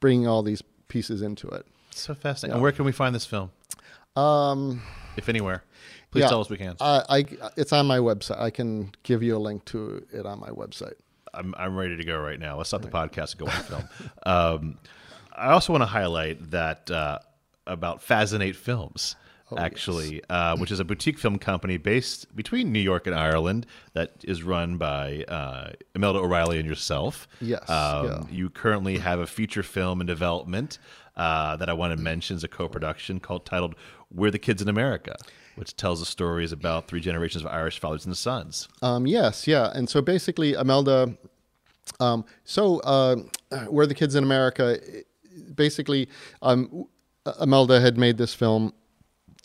bringing 0.00 0.26
all 0.26 0.42
these 0.42 0.62
pieces 0.88 1.22
into 1.22 1.48
it. 1.48 1.66
So 1.90 2.14
fascinating. 2.14 2.52
Yeah. 2.52 2.56
And 2.56 2.62
where 2.62 2.72
can 2.72 2.84
we 2.84 2.92
find 2.92 3.14
this 3.14 3.26
film? 3.26 3.50
Um, 4.16 4.82
if 5.16 5.28
anywhere. 5.28 5.64
Please 6.10 6.22
yeah, 6.22 6.28
tell 6.28 6.40
us 6.40 6.50
we 6.50 6.56
can. 6.56 6.74
I, 6.80 7.02
I, 7.08 7.24
it's 7.56 7.72
on 7.72 7.86
my 7.86 7.98
website. 7.98 8.40
I 8.40 8.50
can 8.50 8.92
give 9.04 9.22
you 9.22 9.36
a 9.36 9.38
link 9.38 9.64
to 9.66 10.04
it 10.12 10.26
on 10.26 10.40
my 10.40 10.48
website. 10.48 10.94
I'm 11.34 11.54
I'm 11.56 11.76
ready 11.76 11.96
to 11.96 12.04
go 12.04 12.18
right 12.18 12.38
now. 12.38 12.56
Let's 12.56 12.70
stop 12.70 12.82
the 12.82 12.88
podcast 12.88 13.32
and 13.32 13.38
go 13.38 13.46
on 13.46 13.62
film. 13.62 13.88
Um, 14.24 14.78
I 15.32 15.52
also 15.52 15.72
want 15.72 15.82
to 15.82 15.86
highlight 15.86 16.50
that 16.50 16.90
uh, 16.90 17.18
about 17.66 18.02
Fascinate 18.02 18.56
Films. 18.56 19.16
Oh, 19.52 19.58
actually, 19.58 20.14
yes. 20.14 20.22
uh, 20.30 20.56
which 20.58 20.70
is 20.70 20.78
a 20.78 20.84
boutique 20.84 21.18
film 21.18 21.36
company 21.36 21.76
based 21.76 22.34
between 22.36 22.70
New 22.70 22.78
York 22.80 23.08
and 23.08 23.16
Ireland 23.16 23.66
that 23.94 24.12
is 24.22 24.44
run 24.44 24.76
by 24.76 25.24
uh, 25.24 25.72
Imelda 25.96 26.20
O'Reilly 26.20 26.60
and 26.60 26.68
yourself. 26.68 27.26
Yes. 27.40 27.68
Um, 27.68 28.06
yeah. 28.06 28.22
You 28.30 28.50
currently 28.50 28.98
have 28.98 29.18
a 29.18 29.26
feature 29.26 29.64
film 29.64 30.00
in 30.00 30.06
development 30.06 30.78
uh, 31.20 31.56
that 31.56 31.68
I 31.68 31.72
want 31.72 31.96
to 31.96 32.02
mention 32.02 32.36
is 32.36 32.44
a 32.44 32.48
co 32.48 32.68
production 32.68 33.20
called 33.20 33.44
titled 33.44 33.74
We're 34.10 34.30
the 34.30 34.38
Kids 34.38 34.62
in 34.62 34.68
America 34.68 35.16
which 35.56 35.76
tells 35.76 36.00
the 36.00 36.06
stories 36.06 36.52
about 36.52 36.88
three 36.88 37.00
generations 37.00 37.44
of 37.44 37.50
Irish 37.50 37.78
fathers 37.78 38.06
and 38.06 38.16
sons. 38.16 38.66
Um, 38.80 39.06
yes, 39.06 39.46
yeah, 39.46 39.70
and 39.74 39.90
so 39.90 40.00
basically, 40.00 40.54
Imelda. 40.54 41.14
Um, 41.98 42.24
so 42.44 42.78
uh, 42.80 43.16
we're 43.68 43.84
the 43.84 43.94
kids 43.94 44.14
in 44.14 44.24
America. 44.24 44.78
Basically, 45.54 46.08
um, 46.40 46.86
Imelda 47.40 47.78
had 47.80 47.98
made 47.98 48.16
this 48.16 48.32
film 48.32 48.72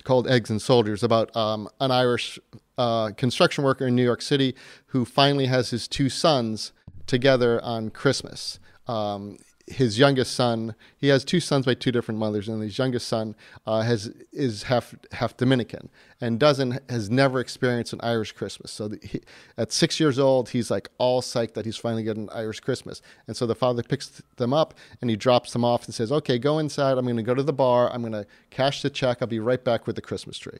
called 0.05 0.25
Eggs 0.27 0.49
and 0.49 0.61
Soldiers 0.61 1.03
about 1.03 1.35
um, 1.35 1.67
an 1.81 1.91
Irish 1.91 2.39
uh, 2.77 3.11
construction 3.17 3.65
worker 3.65 3.87
in 3.87 3.95
New 3.95 4.03
York 4.03 4.21
City 4.21 4.55
who 4.87 5.03
finally 5.03 5.47
has 5.47 5.71
his 5.71 5.87
two 5.87 6.07
sons 6.07 6.71
together 7.07 7.61
on 7.61 7.89
Christmas. 7.89 8.59
Um, 8.87 9.37
his 9.67 9.97
youngest 9.97 10.35
son, 10.35 10.75
he 10.97 11.07
has 11.07 11.25
two 11.25 11.39
sons 11.39 11.65
by 11.65 11.73
two 11.73 11.91
different 11.91 12.19
mothers, 12.19 12.47
and 12.47 12.61
his 12.61 12.77
youngest 12.77 13.07
son 13.07 13.35
uh, 13.65 13.81
has 13.81 14.13
is 14.31 14.63
half 14.63 14.93
half 15.11 15.35
Dominican 15.37 15.89
and 16.21 16.39
doesn't 16.39 16.79
has 16.89 17.09
never 17.09 17.39
experienced 17.39 17.91
an 17.91 17.99
Irish 18.03 18.31
Christmas. 18.33 18.71
So 18.71 18.89
the, 18.89 18.99
he, 19.05 19.21
at 19.57 19.71
six 19.71 19.99
years 19.99 20.19
old, 20.19 20.49
he's 20.49 20.69
like 20.69 20.89
all 20.99 21.21
psyched 21.21 21.55
that 21.55 21.65
he's 21.65 21.77
finally 21.77 22.03
getting 22.03 22.23
an 22.23 22.29
Irish 22.29 22.59
Christmas. 22.59 23.01
And 23.27 23.35
so 23.35 23.47
the 23.47 23.55
father 23.55 23.81
picks 23.81 24.21
them 24.37 24.53
up 24.53 24.75
and 25.01 25.09
he 25.09 25.15
drops 25.15 25.51
them 25.51 25.65
off 25.65 25.85
and 25.85 25.95
says, 25.95 26.11
"Okay, 26.11 26.37
go 26.37 26.59
inside. 26.59 26.97
I'm 26.97 27.05
going 27.05 27.17
to 27.17 27.23
go 27.23 27.33
to 27.33 27.43
the 27.43 27.53
bar. 27.53 27.91
I'm 27.91 28.01
going 28.01 28.13
to 28.13 28.27
cash 28.51 28.83
the 28.83 28.91
check. 28.91 29.17
I'll 29.21 29.27
be 29.27 29.39
right 29.39 29.63
back 29.63 29.87
with 29.87 29.95
the 29.95 30.01
Christmas 30.01 30.37
tree." 30.37 30.59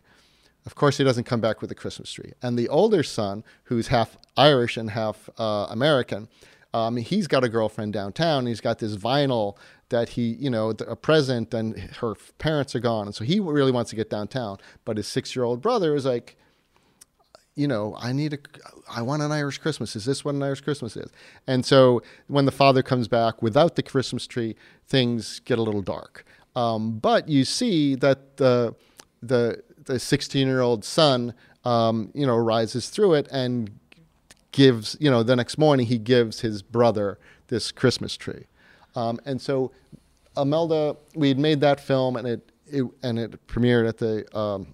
Of 0.66 0.74
course, 0.74 0.98
he 0.98 1.04
doesn't 1.04 1.26
come 1.26 1.42
back 1.42 1.62
with 1.62 1.70
the 1.70 1.76
Christmas 1.76 2.12
tree. 2.12 2.34
And 2.42 2.58
the 2.58 2.70
older 2.70 3.04
son, 3.04 3.44
who's 3.66 3.88
half 3.88 4.18
Irish 4.36 4.78
and 4.78 4.90
half 4.90 5.30
uh, 5.38 5.68
American 5.70 6.28
um, 6.76 6.98
he's 6.98 7.26
got 7.26 7.46
a 7.46 7.48
girlfriend 7.48 7.94
downtown. 7.94 8.48
He's 8.48 8.60
got 8.60 8.80
this 8.80 8.98
vinyl 8.98 9.56
that 9.88 10.10
he, 10.10 10.34
you 10.34 10.50
know, 10.50 10.72
a 10.86 10.96
present, 10.98 11.54
and 11.54 11.80
her 12.02 12.16
parents 12.38 12.76
are 12.76 12.82
gone, 12.82 13.06
and 13.06 13.16
so 13.16 13.24
he 13.24 13.40
really 13.40 13.72
wants 13.72 13.92
to 13.92 13.96
get 13.96 14.10
downtown. 14.10 14.58
But 14.84 14.98
his 14.98 15.08
six-year-old 15.08 15.62
brother 15.62 15.96
is 15.96 16.04
like, 16.06 16.36
you 17.56 17.66
know, 17.66 17.96
I 17.98 18.12
need 18.12 18.34
a, 18.34 18.38
I 18.90 19.04
want 19.04 19.22
an 19.22 19.32
Irish 19.32 19.58
Christmas. 19.60 19.96
Is 19.96 20.04
this 20.04 20.26
what 20.26 20.36
an 20.36 20.44
Irish 20.44 20.60
Christmas 20.60 20.98
is? 20.98 21.10
And 21.48 21.66
so 21.66 22.02
when 22.28 22.44
the 22.44 22.52
father 22.52 22.84
comes 22.84 23.08
back 23.08 23.42
without 23.42 23.78
the 23.78 23.84
Christmas 23.84 24.28
tree, 24.28 24.58
things 24.86 25.40
get 25.40 25.58
a 25.58 25.62
little 25.62 25.82
dark. 25.82 26.26
Um, 26.58 27.00
but 27.00 27.30
you 27.30 27.46
see 27.46 27.96
that 27.96 28.36
the 28.36 28.76
the 29.24 29.64
the 29.86 29.98
16 29.98 30.46
year 30.46 30.60
old 30.60 30.84
son, 30.84 31.36
um, 31.64 32.12
you 32.14 32.26
know, 32.26 32.36
rises 32.36 32.90
through 32.90 33.14
it 33.14 33.30
and 33.32 33.80
gives, 34.56 34.96
you 35.02 35.12
know, 35.12 35.22
the 35.22 35.36
next 35.36 35.58
morning 35.58 35.86
he 35.86 35.98
gives 35.98 36.40
his 36.40 36.62
brother 36.62 37.20
this 37.48 37.74
Christmas 37.74 38.16
tree. 38.16 38.46
Um, 38.96 39.20
and 39.26 39.42
so 39.42 39.74
Imelda, 40.38 40.96
we 41.14 41.28
had 41.28 41.38
made 41.38 41.60
that 41.60 41.82
film 41.82 42.16
and 42.16 42.26
it, 42.26 42.52
it 42.66 42.86
and 43.04 43.20
it 43.20 43.46
premiered 43.48 43.88
at 43.88 43.98
the 43.98 44.38
um, 44.38 44.74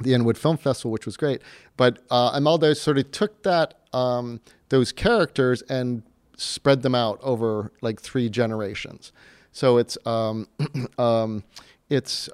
the 0.00 0.12
Inwood 0.12 0.36
Film 0.36 0.56
Festival, 0.56 0.90
which 0.90 1.06
was 1.06 1.16
great. 1.16 1.40
But 1.76 2.00
uh, 2.10 2.74
sort 2.74 2.98
of 2.98 3.12
took 3.12 3.44
that 3.44 3.74
um, 3.92 4.40
those 4.70 4.90
characters 4.90 5.62
and 5.62 6.02
spread 6.36 6.82
them 6.82 6.96
out 6.96 7.20
over 7.22 7.70
like 7.80 8.00
three 8.00 8.28
generations. 8.28 9.12
So 9.52 9.78
it's 9.78 9.96
um, 10.04 10.48
um, 10.98 11.44
it's 11.88 12.28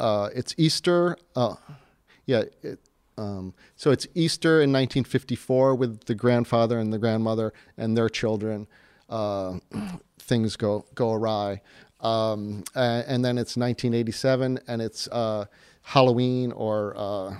uh, 0.00 0.30
it's 0.34 0.54
Easter. 0.56 1.18
Uh, 1.36 1.56
yeah, 2.24 2.44
it, 2.62 2.80
um, 3.18 3.54
so 3.76 3.90
it's 3.90 4.06
Easter 4.14 4.54
in 4.62 4.70
1954 4.72 5.74
with 5.74 6.04
the 6.04 6.14
grandfather 6.14 6.78
and 6.78 6.92
the 6.92 6.98
grandmother 6.98 7.52
and 7.76 7.96
their 7.96 8.08
children. 8.08 8.66
uh, 9.08 9.58
things 10.20 10.56
go 10.56 10.84
go 10.94 11.12
awry. 11.12 11.60
Um, 12.00 12.62
and, 12.74 13.04
and 13.08 13.24
then 13.24 13.38
it's 13.38 13.56
1987, 13.56 14.60
and 14.68 14.82
it's 14.82 15.08
uh, 15.08 15.46
Halloween 15.82 16.52
or 16.52 16.94
uh, 16.96 17.36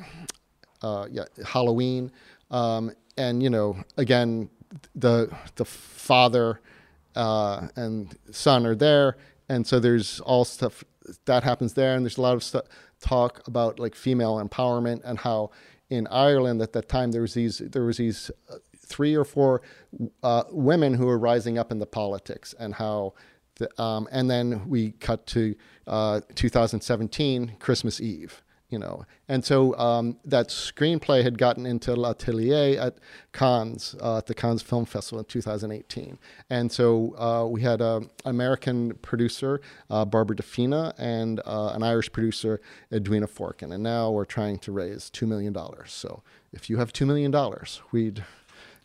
uh, 0.83 1.07
yeah 1.11 1.25
Halloween, 1.47 2.11
um, 2.51 2.93
and 3.17 3.43
you 3.43 3.51
know 3.51 3.77
again 3.97 4.51
the 4.95 5.31
the 5.57 5.65
father 5.65 6.61
uh, 7.15 7.69
and 7.77 8.17
son 8.33 8.67
are 8.67 8.75
there, 8.75 9.17
and 9.49 9.67
so 9.67 9.79
there's 9.79 10.21
all 10.21 10.45
stuff 10.45 10.83
that 11.27 11.45
happens 11.45 11.75
there, 11.75 11.95
and 11.95 12.05
there's 12.05 12.19
a 12.19 12.23
lot 12.23 12.35
of 12.35 12.43
stuff 12.43 12.65
talk 13.01 13.47
about 13.47 13.79
like 13.79 13.95
female 13.95 14.45
empowerment 14.45 15.01
and 15.05 15.19
how 15.19 15.51
in 15.91 16.07
Ireland 16.09 16.61
at 16.61 16.73
that 16.73 16.89
time 16.89 17.13
there 17.13 17.23
was 17.23 17.35
these 17.35 17.59
there 17.59 17.85
was 17.85 17.97
these 17.97 18.31
uh, 18.51 18.57
three 18.77 19.15
or 19.15 19.25
four 19.25 19.63
uh, 20.23 20.45
women 20.51 20.95
who 20.95 21.07
were 21.07 21.19
rising 21.19 21.59
up 21.59 21.71
in 21.71 21.79
the 21.79 21.87
politics 21.87 22.55
and 22.59 22.75
how 22.75 23.15
the, 23.57 23.83
um, 23.83 24.09
and 24.11 24.31
then 24.31 24.69
we 24.69 24.93
cut 24.93 25.27
to 25.27 25.55
uh, 25.87 26.21
2017 26.35 27.57
Christmas 27.59 28.01
Eve 28.01 28.43
you 28.71 28.79
know. 28.79 29.05
And 29.29 29.45
so 29.45 29.77
um, 29.79 30.17
that 30.25 30.49
screenplay 30.49 31.23
had 31.23 31.39
gotten 31.39 31.67
into 31.67 31.95
L'Atelier 31.95 32.79
at 32.79 32.99
Cannes, 33.33 33.95
uh, 34.01 34.19
at 34.19 34.27
the 34.27 34.35
Cannes 34.35 34.63
Film 34.63 34.85
Festival 34.85 35.21
in 35.21 35.25
2018. 35.25 36.19
And 36.51 36.71
so 36.71 37.15
uh, 37.19 37.47
we 37.47 37.63
had 37.63 37.81
an 37.81 38.11
American 38.25 38.95
producer, 38.97 39.61
uh, 39.91 40.05
Barbara 40.05 40.37
DeFina, 40.37 40.93
and 40.99 41.41
uh, 41.47 41.73
an 41.75 41.83
Irish 41.83 42.13
producer, 42.13 42.61
Edwina 42.93 43.27
Forkin. 43.27 43.73
And 43.73 43.83
now 43.83 44.11
we're 44.11 44.25
trying 44.25 44.59
to 44.61 44.73
raise 44.73 45.11
$2 45.11 45.27
million. 45.27 45.57
So 45.87 46.23
if 46.53 46.69
you 46.69 46.77
have 46.79 46.93
$2 46.93 47.07
million, 47.07 47.35
we'd 47.93 48.25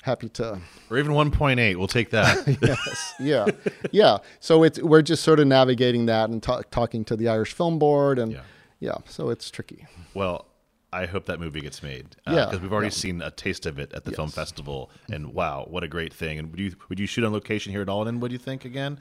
happy 0.03 0.27
to 0.27 0.59
or 0.89 0.97
even 0.97 1.13
1.8 1.13 1.77
we'll 1.77 1.87
take 1.87 2.09
that 2.09 2.45
yes 2.61 3.13
yeah 3.21 3.45
yeah 3.91 4.17
so 4.41 4.63
it's 4.63 4.77
we're 4.81 5.01
just 5.01 5.23
sort 5.23 5.39
of 5.39 5.47
navigating 5.47 6.07
that 6.07 6.29
and 6.29 6.43
talk, 6.43 6.69
talking 6.71 7.05
to 7.05 7.15
the 7.15 7.29
irish 7.29 7.53
film 7.53 7.79
board 7.79 8.19
and 8.19 8.33
yeah 8.33 8.41
yeah, 8.83 8.97
so 9.05 9.29
it's 9.29 9.49
tricky. 9.49 9.85
Well, 10.13 10.45
I 10.91 11.05
hope 11.05 11.25
that 11.25 11.39
movie 11.39 11.61
gets 11.61 11.81
made. 11.81 12.15
Uh, 12.27 12.33
yeah, 12.35 12.45
because 12.45 12.61
we've 12.61 12.71
already 12.73 12.87
yeah. 12.87 13.05
seen 13.05 13.21
a 13.21 13.31
taste 13.31 13.65
of 13.65 13.79
it 13.79 13.93
at 13.93 14.03
the 14.03 14.11
Yes. 14.11 14.17
film 14.17 14.29
festival, 14.29 14.91
and 15.11 15.33
wow, 15.33 15.65
what 15.69 15.83
a 15.83 15.87
great 15.87 16.13
thing! 16.13 16.37
And 16.39 16.51
would 16.51 16.59
you 16.59 16.75
would 16.89 16.99
you 16.99 17.07
shoot 17.07 17.23
on 17.23 17.31
location 17.33 17.71
here 17.71 17.81
at 17.81 17.89
Alden? 17.89 18.19
What 18.19 18.27
do 18.29 18.33
you 18.33 18.43
think 18.49 18.65
again? 18.65 18.99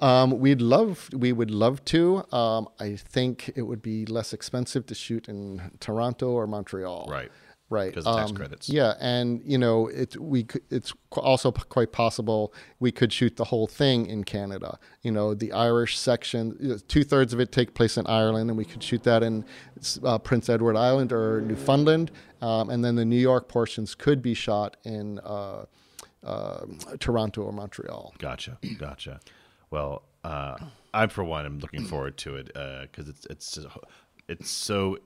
Um, 0.00 0.38
we'd 0.38 0.60
love, 0.60 1.08
we 1.12 1.32
would 1.32 1.50
love 1.50 1.82
to. 1.86 2.24
Um, 2.34 2.68
I 2.78 2.96
think 2.96 3.50
it 3.56 3.62
would 3.62 3.80
be 3.80 4.04
less 4.04 4.32
expensive 4.32 4.84
to 4.86 4.94
shoot 4.94 5.28
in 5.28 5.70
Toronto 5.80 6.28
or 6.30 6.46
Montreal. 6.46 7.08
Right. 7.10 7.30
Right. 7.70 7.90
Because 7.90 8.04
of 8.04 8.16
tax 8.16 8.30
Um, 8.30 8.36
credits. 8.36 8.68
Yeah, 8.68 8.94
and 9.00 9.40
you 9.44 9.56
know, 9.56 9.86
it 9.86 10.20
we 10.20 10.44
it's 10.70 10.92
also 11.12 11.52
p- 11.52 11.62
quite 11.68 11.92
possible 11.92 12.52
we 12.80 12.90
could 12.90 13.12
shoot 13.12 13.36
the 13.36 13.44
whole 13.44 13.68
thing 13.68 14.06
in 14.06 14.24
Canada. 14.24 14.76
You 15.02 15.12
know, 15.12 15.34
the 15.34 15.52
Irish 15.52 15.96
section, 15.96 16.80
two 16.88 17.04
thirds 17.04 17.32
of 17.32 17.38
it 17.38 17.52
take 17.52 17.74
place 17.74 17.96
in 17.96 18.06
Ireland, 18.08 18.50
and 18.50 18.58
we 18.58 18.64
could 18.64 18.82
shoot 18.82 19.04
that 19.04 19.22
in 19.22 19.44
uh, 20.02 20.18
Prince 20.18 20.48
Edward 20.48 20.76
Island 20.76 21.12
or 21.12 21.40
Newfoundland, 21.42 22.10
um, 22.42 22.70
and 22.70 22.84
then 22.84 22.96
the 22.96 23.04
New 23.04 23.20
York 23.20 23.46
portions 23.46 23.94
could 23.94 24.20
be 24.20 24.34
shot 24.34 24.76
in 24.84 25.20
uh, 25.20 25.66
uh, 26.24 26.66
Toronto 26.98 27.42
or 27.42 27.52
Montreal. 27.52 28.14
Gotcha, 28.18 28.58
gotcha. 28.78 29.20
Well, 29.70 30.02
uh, 30.24 30.56
I 30.92 31.06
for 31.06 31.22
one 31.22 31.46
am 31.46 31.60
looking 31.60 31.84
forward 31.84 32.16
to 32.18 32.34
it 32.34 32.46
because 32.48 33.08
it's 33.08 33.26
it's 33.30 33.58
it's 34.28 34.50
so 34.50 34.98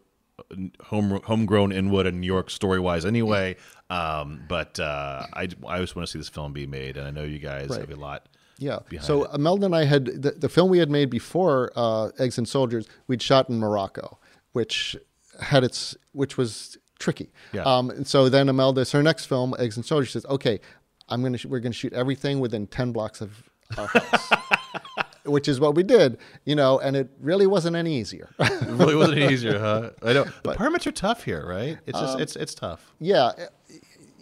home 0.85 1.21
homegrown 1.25 1.73
Inwood 1.73 2.07
and 2.07 2.21
New 2.21 2.27
York 2.27 2.51
story 2.51 2.81
wise 2.81 3.05
anyway. 3.05 3.57
Um, 3.91 4.43
but 4.49 4.79
uh, 4.81 5.27
I 5.35 5.49
I 5.67 5.79
just 5.81 5.95
want 5.97 6.07
to 6.07 6.13
see 6.13 6.19
this 6.19 6.29
film 6.29 6.53
be 6.53 6.67
made, 6.67 6.97
and 6.97 7.07
I 7.07 7.11
know 7.11 7.25
you 7.25 7.39
guys 7.39 7.71
Right. 7.71 7.81
have 7.81 7.91
a 7.91 7.97
lot. 7.97 8.29
Yeah. 8.59 8.79
behind 8.89 9.07
So 9.07 9.25
it. 9.25 9.31
Imelda 9.35 9.67
and 9.67 9.75
I 9.75 9.85
had 9.85 10.07
the, 10.07 10.31
the 10.33 10.49
film 10.49 10.71
we 10.71 10.79
had 10.79 10.89
made 10.91 11.11
before 11.11 11.73
uh, 11.75 12.11
Eggs 12.19 12.39
and 12.39 12.49
Soldiers. 12.49 12.87
We'd 13.09 13.21
shot 13.21 13.49
in 13.49 13.59
Morocco, 13.59 14.19
which 14.53 14.97
had 15.41 15.65
its 15.65 15.97
which 16.13 16.37
was 16.39 16.79
tricky. 16.99 17.31
Yeah. 17.53 17.63
Um, 17.63 17.91
and 17.91 18.07
so 18.07 18.29
then 18.29 18.49
Imelda, 18.49 18.85
her 18.93 19.03
next 19.03 19.27
film, 19.27 19.55
Eggs 19.59 19.77
and 19.77 19.85
Soldiers, 19.85 20.13
says, 20.13 20.25
"Okay, 20.27 20.61
I'm 21.09 21.23
gonna 21.23 21.39
sh- 21.39 21.47
we're 21.47 21.61
gonna 21.61 21.73
shoot 21.75 21.93
everything 21.93 22.39
within 22.41 22.67
ten 22.69 22.93
blocks 22.93 23.21
of 23.21 23.43
our 23.77 23.87
house." 23.89 24.31
Which 25.25 25.49
is 25.49 25.59
what 25.59 25.75
we 25.75 25.83
did, 25.83 26.19
you 26.45 26.55
know, 26.55 26.79
and 26.81 26.95
it 26.97 27.09
really 27.21 27.47
wasn't 27.47 27.77
any 27.77 27.99
easier. 27.99 28.29
It 28.39 28.63
really 28.69 28.95
wasn't 28.95 29.19
easier, 29.19 29.59
huh? 29.59 29.91
I 30.03 30.13
know 30.13 30.25
the 30.43 30.53
permits 30.53 30.87
are 30.87 30.93
tough 30.93 31.25
here, 31.25 31.47
right? 31.47 31.79
It's 31.87 31.99
Um, 31.99 32.05
just 32.05 32.21
it's 32.21 32.37
it's 32.37 32.55
tough. 32.55 32.93
yeah, 33.01 33.31
it, 33.39 33.51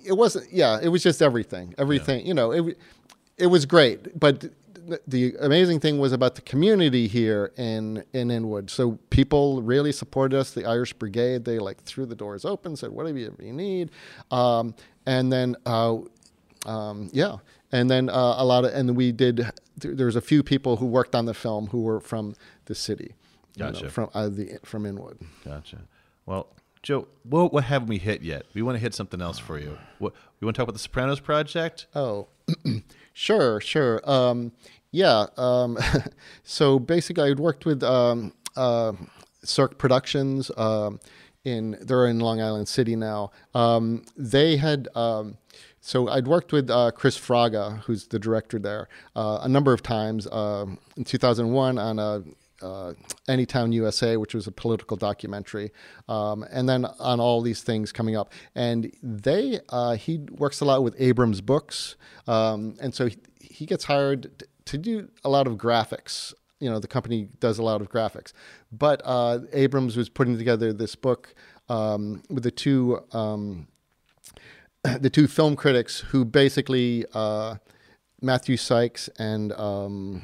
it 0.04 0.12
wasn't. 0.12 0.52
Yeah, 0.52 0.78
it 0.80 0.88
was 0.88 1.02
just 1.02 1.20
everything. 1.20 1.74
Everything. 1.78 2.24
You 2.26 2.34
know, 2.34 2.52
it 2.52 2.78
it 3.36 3.46
was 3.48 3.66
great. 3.66 4.18
But 4.18 4.44
the, 5.06 5.34
amazing 5.40 5.78
thing 5.78 5.98
was 5.98 6.12
about 6.12 6.34
the 6.34 6.42
community 6.42 7.06
here 7.08 7.52
in 7.56 8.04
in 8.12 8.30
Inwood. 8.30 8.70
So 8.70 8.98
people 9.10 9.62
really 9.62 9.92
supported 9.92 10.36
us. 10.38 10.52
The 10.52 10.64
Irish 10.66 10.92
Brigade 10.92 11.44
they 11.44 11.58
like 11.58 11.82
threw 11.82 12.06
the 12.06 12.16
doors 12.16 12.44
open, 12.44 12.76
said 12.76 12.90
whatever 12.90 13.18
you, 13.18 13.34
you 13.40 13.52
need, 13.52 13.90
um, 14.30 14.74
and 15.06 15.32
then 15.32 15.56
uh, 15.66 15.98
um, 16.66 17.10
yeah, 17.12 17.36
and 17.70 17.90
then 17.90 18.08
uh, 18.08 18.34
a 18.38 18.44
lot 18.44 18.64
of 18.64 18.72
and 18.74 18.96
we 18.96 19.12
did. 19.12 19.50
There, 19.76 20.06
was 20.06 20.16
a 20.16 20.20
few 20.20 20.42
people 20.42 20.76
who 20.76 20.86
worked 20.86 21.14
on 21.14 21.24
the 21.24 21.34
film 21.34 21.68
who 21.68 21.82
were 21.82 22.00
from 22.00 22.34
the 22.66 22.74
city. 22.74 23.14
you 23.56 23.64
know, 23.64 23.88
from 23.88 24.10
uh, 24.14 24.28
the 24.28 24.58
from 24.64 24.86
Inwood. 24.86 25.18
Gotcha. 25.44 25.78
Well, 26.26 26.48
Joe, 26.82 27.08
what 27.24 27.52
what 27.52 27.64
haven't 27.64 27.88
we 27.88 27.98
hit 27.98 28.22
yet? 28.22 28.46
We 28.54 28.62
want 28.62 28.76
to 28.76 28.80
hit 28.80 28.94
something 28.94 29.20
else 29.20 29.38
for 29.38 29.58
you. 29.58 29.78
What 29.98 30.12
we 30.40 30.44
want 30.44 30.56
to 30.56 30.60
talk 30.60 30.64
about 30.64 30.74
the 30.74 30.80
Sopranos 30.80 31.20
project? 31.20 31.86
Oh, 31.94 32.28
sure, 33.12 33.60
sure. 33.60 34.00
Um, 34.08 34.52
yeah. 34.90 35.26
Um, 35.36 35.78
so 36.42 36.78
basically, 36.78 37.30
I'd 37.30 37.40
worked 37.40 37.64
with 37.64 37.82
um, 37.82 38.34
uh, 38.56 38.92
Cirque 39.42 39.78
Productions. 39.78 40.50
Um, 40.56 41.00
in 41.44 41.76
they're 41.80 42.06
in 42.06 42.20
Long 42.20 42.40
Island 42.40 42.68
City 42.68 42.94
now. 42.94 43.32
Um, 43.54 44.04
they 44.16 44.56
had. 44.56 44.88
So 45.84 46.08
I'd 46.08 46.28
worked 46.28 46.52
with 46.52 46.70
uh, 46.70 46.92
Chris 46.92 47.18
Fraga, 47.18 47.80
who's 47.80 48.06
the 48.06 48.18
director 48.18 48.58
there, 48.58 48.88
uh, 49.16 49.40
a 49.42 49.48
number 49.48 49.72
of 49.72 49.82
times. 49.82 50.26
Um 50.30 50.78
in 50.96 51.04
2001 51.04 51.78
on 51.78 51.98
a 51.98 52.22
uh, 52.62 52.94
Anytown 53.28 53.72
USA, 53.72 54.16
which 54.16 54.34
was 54.34 54.46
a 54.46 54.52
political 54.52 54.96
documentary, 54.96 55.72
um, 56.08 56.44
and 56.50 56.68
then 56.68 56.84
on 57.00 57.20
all 57.20 57.42
these 57.42 57.62
things 57.62 57.92
coming 57.92 58.16
up. 58.16 58.32
And 58.54 58.92
they, 59.02 59.60
uh, 59.68 59.96
he 59.96 60.18
works 60.30 60.60
a 60.60 60.64
lot 60.64 60.82
with 60.82 60.94
Abrams 60.98 61.40
Books, 61.40 61.96
um, 62.26 62.76
and 62.80 62.94
so 62.94 63.08
he, 63.08 63.16
he 63.40 63.66
gets 63.66 63.84
hired 63.84 64.44
to 64.66 64.78
do 64.78 65.08
a 65.24 65.28
lot 65.28 65.46
of 65.46 65.54
graphics. 65.54 66.32
You 66.60 66.70
know, 66.70 66.78
the 66.78 66.88
company 66.88 67.28
does 67.40 67.58
a 67.58 67.62
lot 67.62 67.80
of 67.80 67.88
graphics, 67.90 68.32
but 68.70 69.02
uh, 69.04 69.40
Abrams 69.52 69.96
was 69.96 70.08
putting 70.08 70.38
together 70.38 70.72
this 70.72 70.94
book 70.94 71.34
um, 71.68 72.22
with 72.30 72.44
the 72.44 72.52
two. 72.52 73.00
Um, 73.12 73.66
the 74.82 75.10
two 75.10 75.26
film 75.26 75.56
critics 75.56 76.00
who 76.00 76.24
basically 76.24 77.04
uh, 77.14 77.56
Matthew 78.20 78.56
Seitz 78.56 79.08
and 79.18 79.52
um, 79.52 80.22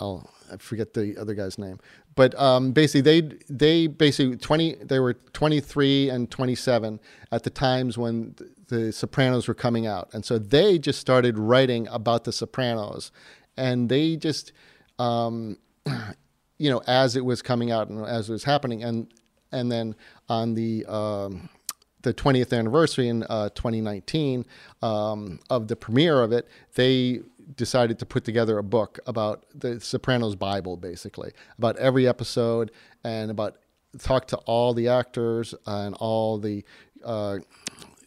I'll 0.00 0.30
I 0.52 0.56
forget 0.58 0.92
the 0.92 1.16
other 1.18 1.34
guy's 1.34 1.58
name, 1.58 1.78
but 2.14 2.38
um, 2.38 2.72
basically 2.72 3.00
they 3.00 3.36
they 3.48 3.86
basically 3.86 4.36
twenty 4.36 4.74
they 4.74 4.98
were 4.98 5.14
twenty 5.14 5.60
three 5.60 6.10
and 6.10 6.30
twenty 6.30 6.54
seven 6.54 7.00
at 7.32 7.44
the 7.44 7.50
times 7.50 7.96
when 7.96 8.34
the 8.68 8.92
Sopranos 8.92 9.48
were 9.48 9.54
coming 9.54 9.86
out, 9.86 10.10
and 10.12 10.24
so 10.24 10.38
they 10.38 10.78
just 10.78 11.00
started 11.00 11.38
writing 11.38 11.88
about 11.88 12.24
the 12.24 12.32
Sopranos, 12.32 13.10
and 13.56 13.88
they 13.88 14.16
just 14.16 14.52
um, 14.98 15.56
you 16.58 16.70
know 16.70 16.82
as 16.86 17.16
it 17.16 17.24
was 17.24 17.40
coming 17.40 17.70
out 17.70 17.88
and 17.88 18.04
as 18.04 18.28
it 18.28 18.32
was 18.32 18.44
happening, 18.44 18.84
and 18.84 19.12
and 19.50 19.72
then 19.72 19.94
on 20.28 20.54
the 20.54 20.84
um, 20.86 21.48
the 22.04 22.14
20th 22.14 22.56
anniversary 22.56 23.08
in 23.08 23.24
uh, 23.24 23.48
2019 23.50 24.46
um, 24.82 25.40
of 25.50 25.68
the 25.68 25.74
premiere 25.74 26.22
of 26.22 26.32
it, 26.32 26.46
they 26.74 27.20
decided 27.56 27.98
to 27.98 28.06
put 28.06 28.24
together 28.24 28.58
a 28.58 28.62
book 28.62 29.00
about 29.06 29.44
the 29.54 29.80
Sopranos 29.80 30.36
Bible, 30.36 30.76
basically, 30.76 31.32
about 31.58 31.76
every 31.78 32.06
episode 32.06 32.70
and 33.02 33.30
about 33.30 33.56
talk 33.98 34.26
to 34.28 34.36
all 34.38 34.74
the 34.74 34.88
actors 34.88 35.54
and 35.66 35.94
all 35.96 36.38
the 36.38 36.64
uh, 37.04 37.38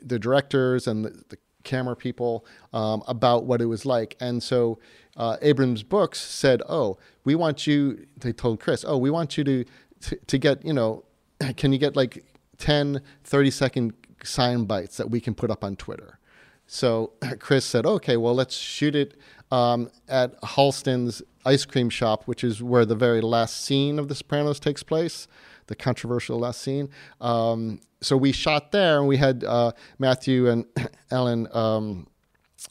the 0.01 0.19
directors 0.19 0.87
and 0.87 1.05
the, 1.05 1.09
the 1.29 1.37
camera 1.63 1.95
people 1.95 2.45
um, 2.73 3.03
about 3.07 3.45
what 3.45 3.61
it 3.61 3.65
was 3.65 3.85
like. 3.85 4.15
And 4.19 4.41
so 4.41 4.79
uh, 5.17 5.37
Abrams 5.41 5.83
Books 5.83 6.19
said, 6.19 6.61
"Oh, 6.69 6.97
we 7.25 7.35
want 7.35 7.67
you." 7.67 8.05
They 8.17 8.31
told 8.31 8.59
Chris, 8.59 8.85
"Oh, 8.87 8.97
we 8.97 9.09
want 9.09 9.37
you 9.37 9.43
to 9.43 9.65
to, 10.01 10.15
to 10.15 10.37
get 10.37 10.63
you 10.63 10.73
know, 10.73 11.03
can 11.57 11.71
you 11.73 11.79
get 11.79 11.95
like 11.95 12.23
10, 12.57 13.01
30 13.23 13.51
second 13.51 13.93
sign 14.23 14.65
bites 14.65 14.97
that 14.97 15.09
we 15.09 15.19
can 15.19 15.33
put 15.33 15.51
up 15.51 15.63
on 15.63 15.75
Twitter?" 15.75 16.19
So 16.65 17.13
Chris 17.39 17.65
said, 17.65 17.85
"Okay, 17.85 18.17
well, 18.17 18.35
let's 18.35 18.55
shoot 18.55 18.95
it 18.95 19.15
um, 19.51 19.89
at 20.07 20.35
Holsten's 20.43 21.21
ice 21.45 21.65
cream 21.65 21.89
shop, 21.89 22.23
which 22.25 22.43
is 22.43 22.61
where 22.61 22.85
the 22.85 22.95
very 22.95 23.21
last 23.21 23.63
scene 23.63 23.99
of 23.99 24.07
The 24.09 24.15
Sopranos 24.15 24.59
takes 24.59 24.83
place, 24.83 25.27
the 25.67 25.75
controversial 25.75 26.39
last 26.39 26.61
scene." 26.61 26.89
Um, 27.21 27.79
so 28.01 28.15
we 28.15 28.31
shot 28.31 28.71
there, 28.71 28.99
and 28.99 29.07
we 29.07 29.17
had 29.17 29.43
uh, 29.43 29.71
Matthew 29.97 30.49
and 30.49 30.65
Alan 31.11 31.47
um, 31.53 32.07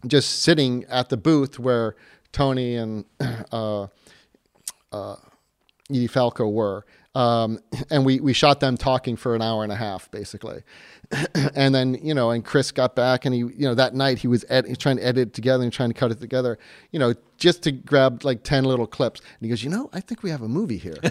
just 0.07 0.43
sitting 0.43 0.85
at 0.85 1.09
the 1.09 1.17
booth 1.17 1.59
where 1.59 1.97
Tony 2.33 2.77
and 2.77 3.05
uh, 3.53 3.87
uh, 4.93 5.17
Edie 5.91 6.07
Falco 6.07 6.49
were. 6.49 6.85
Um, 7.17 7.61
and 7.91 8.05
we, 8.05 8.21
we 8.21 8.35
shot 8.35 8.61
them 8.61 8.77
talking 8.77 9.17
for 9.17 9.35
an 9.35 9.41
hour 9.41 9.63
and 9.63 9.73
a 9.73 9.77
half, 9.77 10.11
basically. 10.11 10.63
and 11.55 11.75
then, 11.75 11.95
you 12.03 12.13
know, 12.13 12.31
and 12.31 12.45
Chris 12.45 12.71
got 12.71 12.95
back 12.95 13.25
and 13.25 13.35
he, 13.35 13.41
you 13.41 13.55
know, 13.61 13.75
that 13.75 13.95
night 13.95 14.19
he 14.19 14.29
was, 14.29 14.45
ed- 14.51 14.79
trying 14.79 14.99
to 14.99 15.07
edit 15.07 15.29
it 15.29 15.33
together 15.33 15.65
and 15.65 15.73
trying 15.73 15.89
to 15.89 15.95
cut 15.95 16.11
it 16.11 16.21
together, 16.21 16.59
you 16.91 16.99
know, 16.99 17.15
just 17.39 17.63
to 17.63 17.73
grab 17.73 18.23
like 18.23 18.43
10 18.43 18.65
little 18.65 18.87
clips. 18.87 19.21
And 19.21 19.39
he 19.41 19.49
goes, 19.49 19.65
you 19.65 19.71
know, 19.71 19.89
I 19.95 20.01
think 20.01 20.23
we 20.23 20.29
have 20.29 20.43
a 20.43 20.49
movie 20.49 20.77
here. 20.77 20.99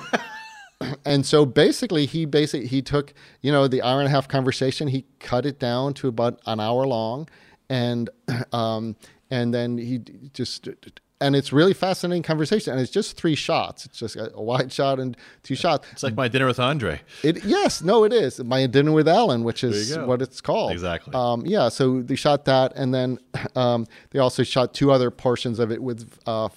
and 1.06 1.26
so 1.26 1.46
basically 1.46 2.06
he 2.06 2.26
basically 2.26 2.68
he 2.68 2.82
took 2.82 3.14
you 3.42 3.52
know 3.52 3.68
the 3.68 3.82
hour 3.82 4.00
and 4.00 4.08
a 4.08 4.12
half 4.12 4.28
conversation 4.28 4.88
he 4.90 5.06
cut 5.20 5.46
it 5.46 5.60
down 5.60 5.94
to 5.94 6.08
about 6.08 6.40
an 6.46 6.60
hour 6.60 6.86
long 6.86 7.30
and 7.70 8.10
um 8.52 8.96
and 9.32 9.54
then 9.54 9.78
he 9.78 10.00
just 10.34 10.68
and 11.22 11.36
it's 11.36 11.54
really 11.54 11.74
fascinating 11.74 12.24
conversation 12.24 12.74
and 12.74 12.82
it's 12.82 12.92
just 12.92 13.16
three 13.18 13.36
shots. 13.36 13.86
It's 13.86 13.98
just 13.98 14.16
a 14.18 14.32
wide 14.42 14.72
shot 14.72 15.00
and 15.00 15.16
two 15.44 15.56
shots. 15.56 15.88
It's 15.92 16.04
like 16.04 16.16
my 16.16 16.28
dinner 16.28 16.46
with 16.46 16.60
Andre. 16.60 17.02
it 17.24 17.44
yes 17.46 17.82
no 17.82 18.04
it 18.04 18.14
is. 18.14 18.44
My 18.44 18.66
dinner 18.68 18.92
with 18.92 19.08
alan 19.08 19.44
which 19.44 19.64
is 19.64 19.98
what 19.98 20.22
it's 20.22 20.42
called. 20.42 20.72
Exactly. 20.72 21.14
um, 21.14 21.46
yeah 21.46 21.70
so 21.70 22.02
they 22.02 22.16
shot 22.16 22.46
that 22.46 22.74
and 22.76 22.94
then 22.94 23.18
um, 23.56 23.86
they 24.12 24.20
also 24.20 24.44
shot 24.44 24.74
two 24.74 24.92
other 24.92 25.10
portions 25.10 25.60
of 25.60 25.72
it 25.72 25.82
with 25.82 26.18
uh, 26.26 26.50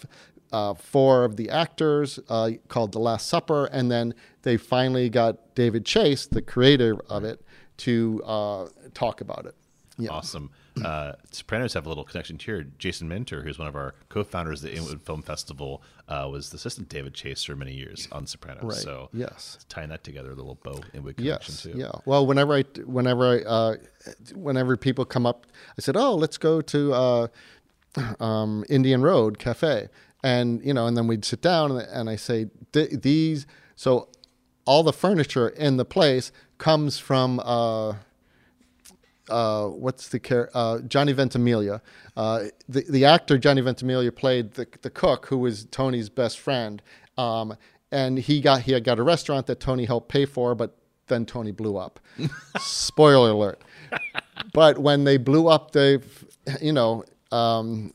uh, 0.52 0.74
four 0.74 1.24
of 1.24 1.36
the 1.36 1.50
actors 1.50 2.18
uh, 2.28 2.50
called 2.68 2.92
the 2.92 2.98
last 2.98 3.28
supper 3.28 3.66
and 3.66 3.90
then 3.90 4.14
they 4.42 4.56
finally 4.56 5.08
got 5.10 5.54
david 5.54 5.84
chase 5.84 6.26
the 6.26 6.40
creator 6.42 6.96
of 7.08 7.22
it 7.22 7.44
to 7.78 8.20
uh, 8.24 8.68
talk 8.92 9.20
about 9.20 9.46
it. 9.46 9.54
Yeah. 9.98 10.10
Awesome. 10.10 10.50
Uh, 10.84 11.12
Sopranos 11.30 11.74
have 11.74 11.86
a 11.86 11.88
little 11.88 12.04
connection 12.04 12.38
here. 12.38 12.64
Jason 12.78 13.08
Minter, 13.08 13.42
who's 13.42 13.58
one 13.58 13.68
of 13.68 13.76
our 13.76 13.94
co-founders 14.08 14.62
of 14.64 14.70
the 14.70 14.76
Inwood 14.76 15.02
Film 15.02 15.22
Festival, 15.22 15.82
uh, 16.08 16.28
was 16.30 16.50
the 16.50 16.56
assistant 16.56 16.88
David 16.88 17.14
Chase 17.14 17.42
for 17.44 17.56
many 17.56 17.72
years 17.74 18.08
on 18.12 18.26
Sopranos. 18.26 18.62
Right. 18.64 18.74
So 18.76 19.08
yes 19.12 19.58
tying 19.68 19.88
that 19.90 20.04
together, 20.04 20.30
a 20.32 20.34
little 20.34 20.58
bow 20.62 20.80
Inwood 20.94 21.16
connection 21.16 21.52
Yes. 21.54 21.62
too. 21.62 21.72
Yeah. 21.76 21.90
Well, 22.06 22.26
whenever 22.26 22.54
I, 22.54 22.64
whenever 22.84 23.26
I, 23.26 23.40
uh, 23.42 23.76
whenever 24.34 24.76
people 24.76 25.04
come 25.04 25.26
up, 25.26 25.46
I 25.76 25.80
said, 25.80 25.96
"Oh, 25.96 26.14
let's 26.14 26.38
go 26.38 26.60
to 26.60 26.92
uh, 26.94 27.26
um, 28.20 28.64
Indian 28.68 29.02
Road 29.02 29.38
Cafe," 29.38 29.88
and 30.22 30.64
you 30.64 30.72
know, 30.74 30.86
and 30.86 30.96
then 30.96 31.06
we'd 31.06 31.24
sit 31.24 31.40
down, 31.42 31.72
and, 31.72 31.80
and 31.80 32.10
I 32.10 32.16
say, 32.16 32.46
"Th- 32.72 32.90
"These." 32.90 33.46
So, 33.76 34.08
all 34.64 34.82
the 34.82 34.92
furniture 34.92 35.48
in 35.48 35.76
the 35.76 35.84
place 35.84 36.32
comes 36.58 36.98
from. 36.98 37.40
Uh, 37.44 37.94
uh, 39.28 39.66
what's 39.66 40.08
the 40.08 40.18
char- 40.18 40.50
uh, 40.54 40.80
Johnny 40.80 41.12
Ventimiglia. 41.12 41.80
Uh, 42.16 42.44
the 42.68 42.84
the 42.88 43.04
actor 43.04 43.38
Johnny 43.38 43.60
Ventimiglia 43.60 44.12
played 44.12 44.52
the 44.52 44.66
the 44.82 44.90
cook 44.90 45.26
who 45.26 45.38
was 45.38 45.64
Tony's 45.66 46.08
best 46.08 46.38
friend, 46.38 46.82
um, 47.16 47.56
and 47.92 48.18
he 48.18 48.40
got 48.40 48.62
he 48.62 48.72
had 48.72 48.84
got 48.84 48.98
a 48.98 49.02
restaurant 49.02 49.46
that 49.46 49.60
Tony 49.60 49.84
helped 49.84 50.08
pay 50.08 50.24
for, 50.24 50.54
but 50.54 50.76
then 51.06 51.24
Tony 51.26 51.52
blew 51.52 51.76
up. 51.76 52.00
Spoiler 52.58 53.30
alert. 53.30 53.62
But 54.52 54.78
when 54.78 55.04
they 55.04 55.16
blew 55.16 55.48
up 55.48 55.72
the, 55.72 56.02
you 56.60 56.72
know. 56.72 57.04
Um, 57.30 57.92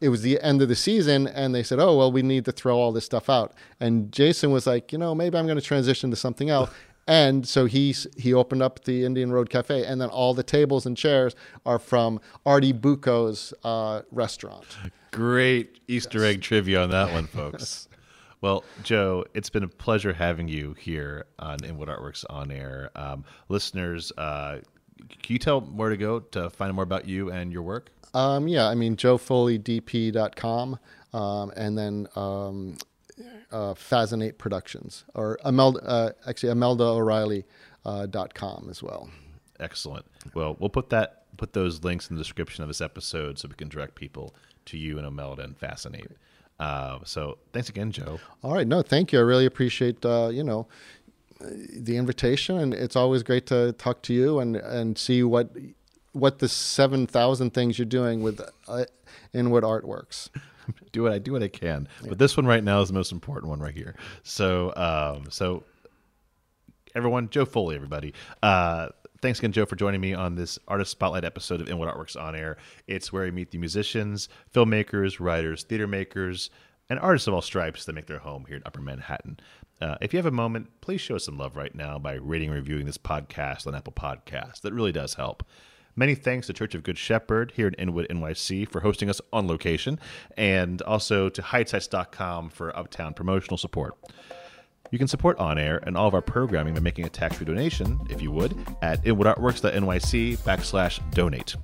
it 0.00 0.10
was 0.10 0.22
the 0.22 0.40
end 0.42 0.60
of 0.60 0.68
the 0.68 0.74
season 0.74 1.26
and 1.26 1.54
they 1.54 1.62
said 1.62 1.78
oh 1.78 1.96
well 1.96 2.12
we 2.12 2.20
need 2.20 2.44
to 2.44 2.52
throw 2.52 2.76
all 2.76 2.92
this 2.92 3.04
stuff 3.06 3.30
out 3.30 3.54
and 3.80 4.12
jason 4.12 4.50
was 4.50 4.66
like 4.66 4.92
you 4.92 4.98
know 4.98 5.14
maybe 5.14 5.38
i'm 5.38 5.46
going 5.46 5.58
to 5.58 5.64
transition 5.64 6.10
to 6.10 6.16
something 6.16 6.50
else 6.50 6.70
and 7.06 7.46
so 7.46 7.66
he 7.66 7.94
he 8.16 8.32
opened 8.32 8.62
up 8.62 8.84
the 8.84 9.04
indian 9.04 9.30
road 9.32 9.50
cafe 9.50 9.84
and 9.84 10.00
then 10.00 10.08
all 10.08 10.34
the 10.34 10.42
tables 10.42 10.86
and 10.86 10.96
chairs 10.96 11.34
are 11.66 11.78
from 11.78 12.20
artie 12.46 12.72
bucco's 12.72 13.52
uh, 13.64 14.02
restaurant 14.10 14.76
Great 15.10 15.78
Easter 15.86 16.24
egg 16.24 16.42
trivia 16.42 16.82
on 16.82 16.90
that 16.90 17.12
one, 17.12 17.26
folks. 17.28 17.88
Well, 18.40 18.62
Joe, 18.82 19.24
it's 19.32 19.48
been 19.48 19.62
a 19.62 19.68
pleasure 19.68 20.12
having 20.12 20.48
you 20.48 20.74
here 20.74 21.24
on 21.38 21.64
Inwood 21.64 21.88
Artworks 21.88 22.26
on 22.28 22.50
air. 22.50 22.90
Um, 22.94 23.24
listeners, 23.48 24.12
uh, 24.18 24.58
can 24.98 25.32
you 25.32 25.38
tell 25.38 25.62
where 25.62 25.88
to 25.88 25.96
go 25.96 26.20
to 26.20 26.50
find 26.50 26.68
out 26.68 26.74
more 26.74 26.84
about 26.84 27.08
you 27.08 27.30
and 27.30 27.50
your 27.50 27.62
work? 27.62 27.90
um, 28.12 28.46
yeah 28.46 28.68
i 28.68 28.74
mean 28.74 28.96
joefoleydp.com 28.96 30.78
um, 31.12 31.52
and 31.56 31.78
then 31.78 32.06
um, 32.16 32.76
uh, 33.54 33.74
Fascinate 33.74 34.36
Productions 34.36 35.04
or 35.14 35.38
Imelda, 35.44 35.80
uh, 35.96 36.10
actually 36.28 36.52
Imelda 36.52 36.84
O'Reilly 36.84 37.44
uh, 37.84 38.06
dot 38.06 38.34
com 38.34 38.66
as 38.70 38.82
well. 38.82 39.08
Excellent. 39.60 40.04
Well, 40.34 40.56
we'll 40.58 40.74
put 40.78 40.88
that 40.90 41.08
put 41.36 41.52
those 41.52 41.84
links 41.84 42.10
in 42.10 42.16
the 42.16 42.22
description 42.22 42.64
of 42.64 42.68
this 42.68 42.80
episode 42.80 43.38
so 43.38 43.48
we 43.48 43.54
can 43.54 43.68
direct 43.68 43.94
people 43.94 44.34
to 44.66 44.76
you 44.76 44.98
and 44.98 45.06
Imelda 45.06 45.42
and 45.42 45.56
Fascinate. 45.56 46.12
Uh, 46.58 46.98
so 47.04 47.38
thanks 47.52 47.68
again, 47.68 47.90
Joe. 47.92 48.18
All 48.42 48.54
right, 48.54 48.66
no, 48.66 48.82
thank 48.82 49.12
you. 49.12 49.18
I 49.18 49.22
really 49.22 49.46
appreciate 49.46 50.04
uh, 50.04 50.30
you 50.32 50.44
know 50.44 50.66
the 51.40 51.96
invitation, 51.96 52.58
and 52.58 52.74
it's 52.74 52.96
always 52.96 53.22
great 53.22 53.46
to 53.46 53.72
talk 53.72 54.02
to 54.02 54.12
you 54.14 54.40
and 54.40 54.56
and 54.56 54.96
see 54.96 55.22
what 55.22 55.50
what 56.12 56.38
the 56.38 56.48
seven 56.48 57.06
thousand 57.06 57.50
things 57.52 57.78
you're 57.78 57.86
doing 58.00 58.22
with 58.22 58.40
uh, 58.68 58.84
Inwood 59.32 59.64
Artworks. 59.64 60.30
do 60.92 61.02
what 61.02 61.12
I 61.12 61.18
do 61.18 61.32
what 61.32 61.42
I 61.42 61.48
can. 61.48 61.88
But 62.06 62.18
this 62.18 62.36
one 62.36 62.46
right 62.46 62.62
now 62.62 62.80
is 62.80 62.88
the 62.88 62.94
most 62.94 63.12
important 63.12 63.50
one 63.50 63.60
right 63.60 63.74
here. 63.74 63.96
So 64.22 64.72
um, 64.76 65.30
so 65.30 65.64
everyone, 66.94 67.28
Joe 67.30 67.44
Foley, 67.44 67.76
everybody. 67.76 68.14
Uh, 68.42 68.88
thanks 69.20 69.38
again, 69.38 69.52
Joe, 69.52 69.66
for 69.66 69.76
joining 69.76 70.00
me 70.00 70.14
on 70.14 70.34
this 70.34 70.58
artist 70.68 70.90
spotlight 70.90 71.24
episode 71.24 71.60
of 71.60 71.68
Inwood 71.68 71.88
Artworks 71.88 72.20
on 72.20 72.34
Air. 72.34 72.56
It's 72.86 73.12
where 73.12 73.24
I 73.24 73.30
meet 73.30 73.50
the 73.50 73.58
musicians, 73.58 74.28
filmmakers, 74.54 75.18
writers, 75.18 75.64
theater 75.64 75.86
makers, 75.86 76.50
and 76.90 76.98
artists 76.98 77.26
of 77.26 77.34
all 77.34 77.42
stripes 77.42 77.84
that 77.84 77.94
make 77.94 78.06
their 78.06 78.18
home 78.18 78.44
here 78.46 78.56
in 78.56 78.62
Upper 78.66 78.80
Manhattan. 78.80 79.38
Uh, 79.80 79.96
if 80.00 80.12
you 80.12 80.18
have 80.18 80.26
a 80.26 80.30
moment, 80.30 80.68
please 80.80 81.00
show 81.00 81.16
us 81.16 81.24
some 81.24 81.38
love 81.38 81.56
right 81.56 81.74
now 81.74 81.98
by 81.98 82.14
rating 82.14 82.48
and 82.48 82.56
reviewing 82.56 82.86
this 82.86 82.98
podcast 82.98 83.66
on 83.66 83.74
Apple 83.74 83.92
Podcasts. 83.92 84.60
That 84.60 84.72
really 84.72 84.92
does 84.92 85.14
help. 85.14 85.42
Many 85.96 86.16
thanks 86.16 86.48
to 86.48 86.52
Church 86.52 86.74
of 86.74 86.82
Good 86.82 86.98
Shepherd 86.98 87.52
here 87.54 87.68
in 87.68 87.74
Inwood, 87.74 88.08
NYC 88.08 88.68
for 88.68 88.80
hosting 88.80 89.08
us 89.08 89.20
on 89.32 89.46
location, 89.46 90.00
and 90.36 90.82
also 90.82 91.28
to 91.28 91.40
Heightsites.com 91.40 92.50
for 92.50 92.76
uptown 92.76 93.14
promotional 93.14 93.56
support. 93.56 93.94
You 94.90 94.98
can 94.98 95.06
support 95.06 95.38
On 95.38 95.56
Air 95.56 95.80
and 95.86 95.96
all 95.96 96.08
of 96.08 96.14
our 96.14 96.22
programming 96.22 96.74
by 96.74 96.80
making 96.80 97.06
a 97.06 97.08
tax-free 97.08 97.46
donation, 97.46 98.00
if 98.10 98.20
you 98.20 98.32
would, 98.32 98.56
at 98.82 99.04
inwoodartworks.nyc 99.04 100.38
backslash 100.38 100.98
donate. 101.12 101.54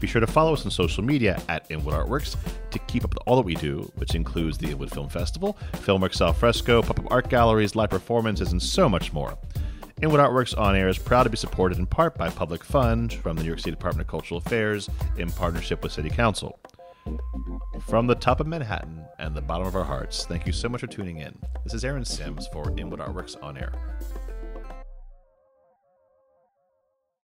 Be 0.00 0.06
sure 0.06 0.20
to 0.20 0.26
follow 0.26 0.52
us 0.52 0.64
on 0.64 0.70
social 0.70 1.02
media 1.02 1.40
at 1.48 1.70
Inwood 1.70 1.94
Artworks 1.94 2.36
to 2.70 2.78
keep 2.80 3.04
up 3.04 3.14
with 3.14 3.22
all 3.26 3.36
that 3.36 3.46
we 3.46 3.54
do, 3.54 3.90
which 3.94 4.14
includes 4.14 4.58
the 4.58 4.70
Inwood 4.70 4.90
Film 4.90 5.08
Festival, 5.08 5.56
Filmworks 5.72 6.20
Al 6.20 6.32
Fresco, 6.32 6.82
pop-up 6.82 7.10
art 7.10 7.30
galleries, 7.30 7.74
live 7.74 7.90
performances, 7.90 8.52
and 8.52 8.62
so 8.62 8.88
much 8.88 9.12
more. 9.12 9.38
Inwood 10.02 10.20
Artworks 10.20 10.56
On 10.58 10.76
Air 10.76 10.88
is 10.88 10.98
proud 10.98 11.22
to 11.22 11.30
be 11.30 11.38
supported 11.38 11.78
in 11.78 11.86
part 11.86 12.18
by 12.18 12.28
public 12.28 12.62
funds 12.62 13.14
from 13.14 13.34
the 13.34 13.42
New 13.42 13.48
York 13.48 13.60
City 13.60 13.70
Department 13.70 14.06
of 14.06 14.10
Cultural 14.10 14.36
Affairs 14.36 14.90
in 15.16 15.32
partnership 15.32 15.82
with 15.82 15.90
City 15.90 16.10
Council. 16.10 16.58
From 17.86 18.06
the 18.06 18.14
top 18.14 18.40
of 18.40 18.46
Manhattan 18.46 19.06
and 19.18 19.34
the 19.34 19.40
bottom 19.40 19.66
of 19.66 19.74
our 19.74 19.84
hearts, 19.84 20.26
thank 20.26 20.46
you 20.46 20.52
so 20.52 20.68
much 20.68 20.82
for 20.82 20.86
tuning 20.86 21.20
in. 21.20 21.38
This 21.64 21.72
is 21.72 21.82
Aaron 21.82 22.04
Sims 22.04 22.46
for 22.52 22.70
Inwood 22.76 23.00
Artworks 23.00 23.42
On 23.42 23.56
Air. 23.56 23.72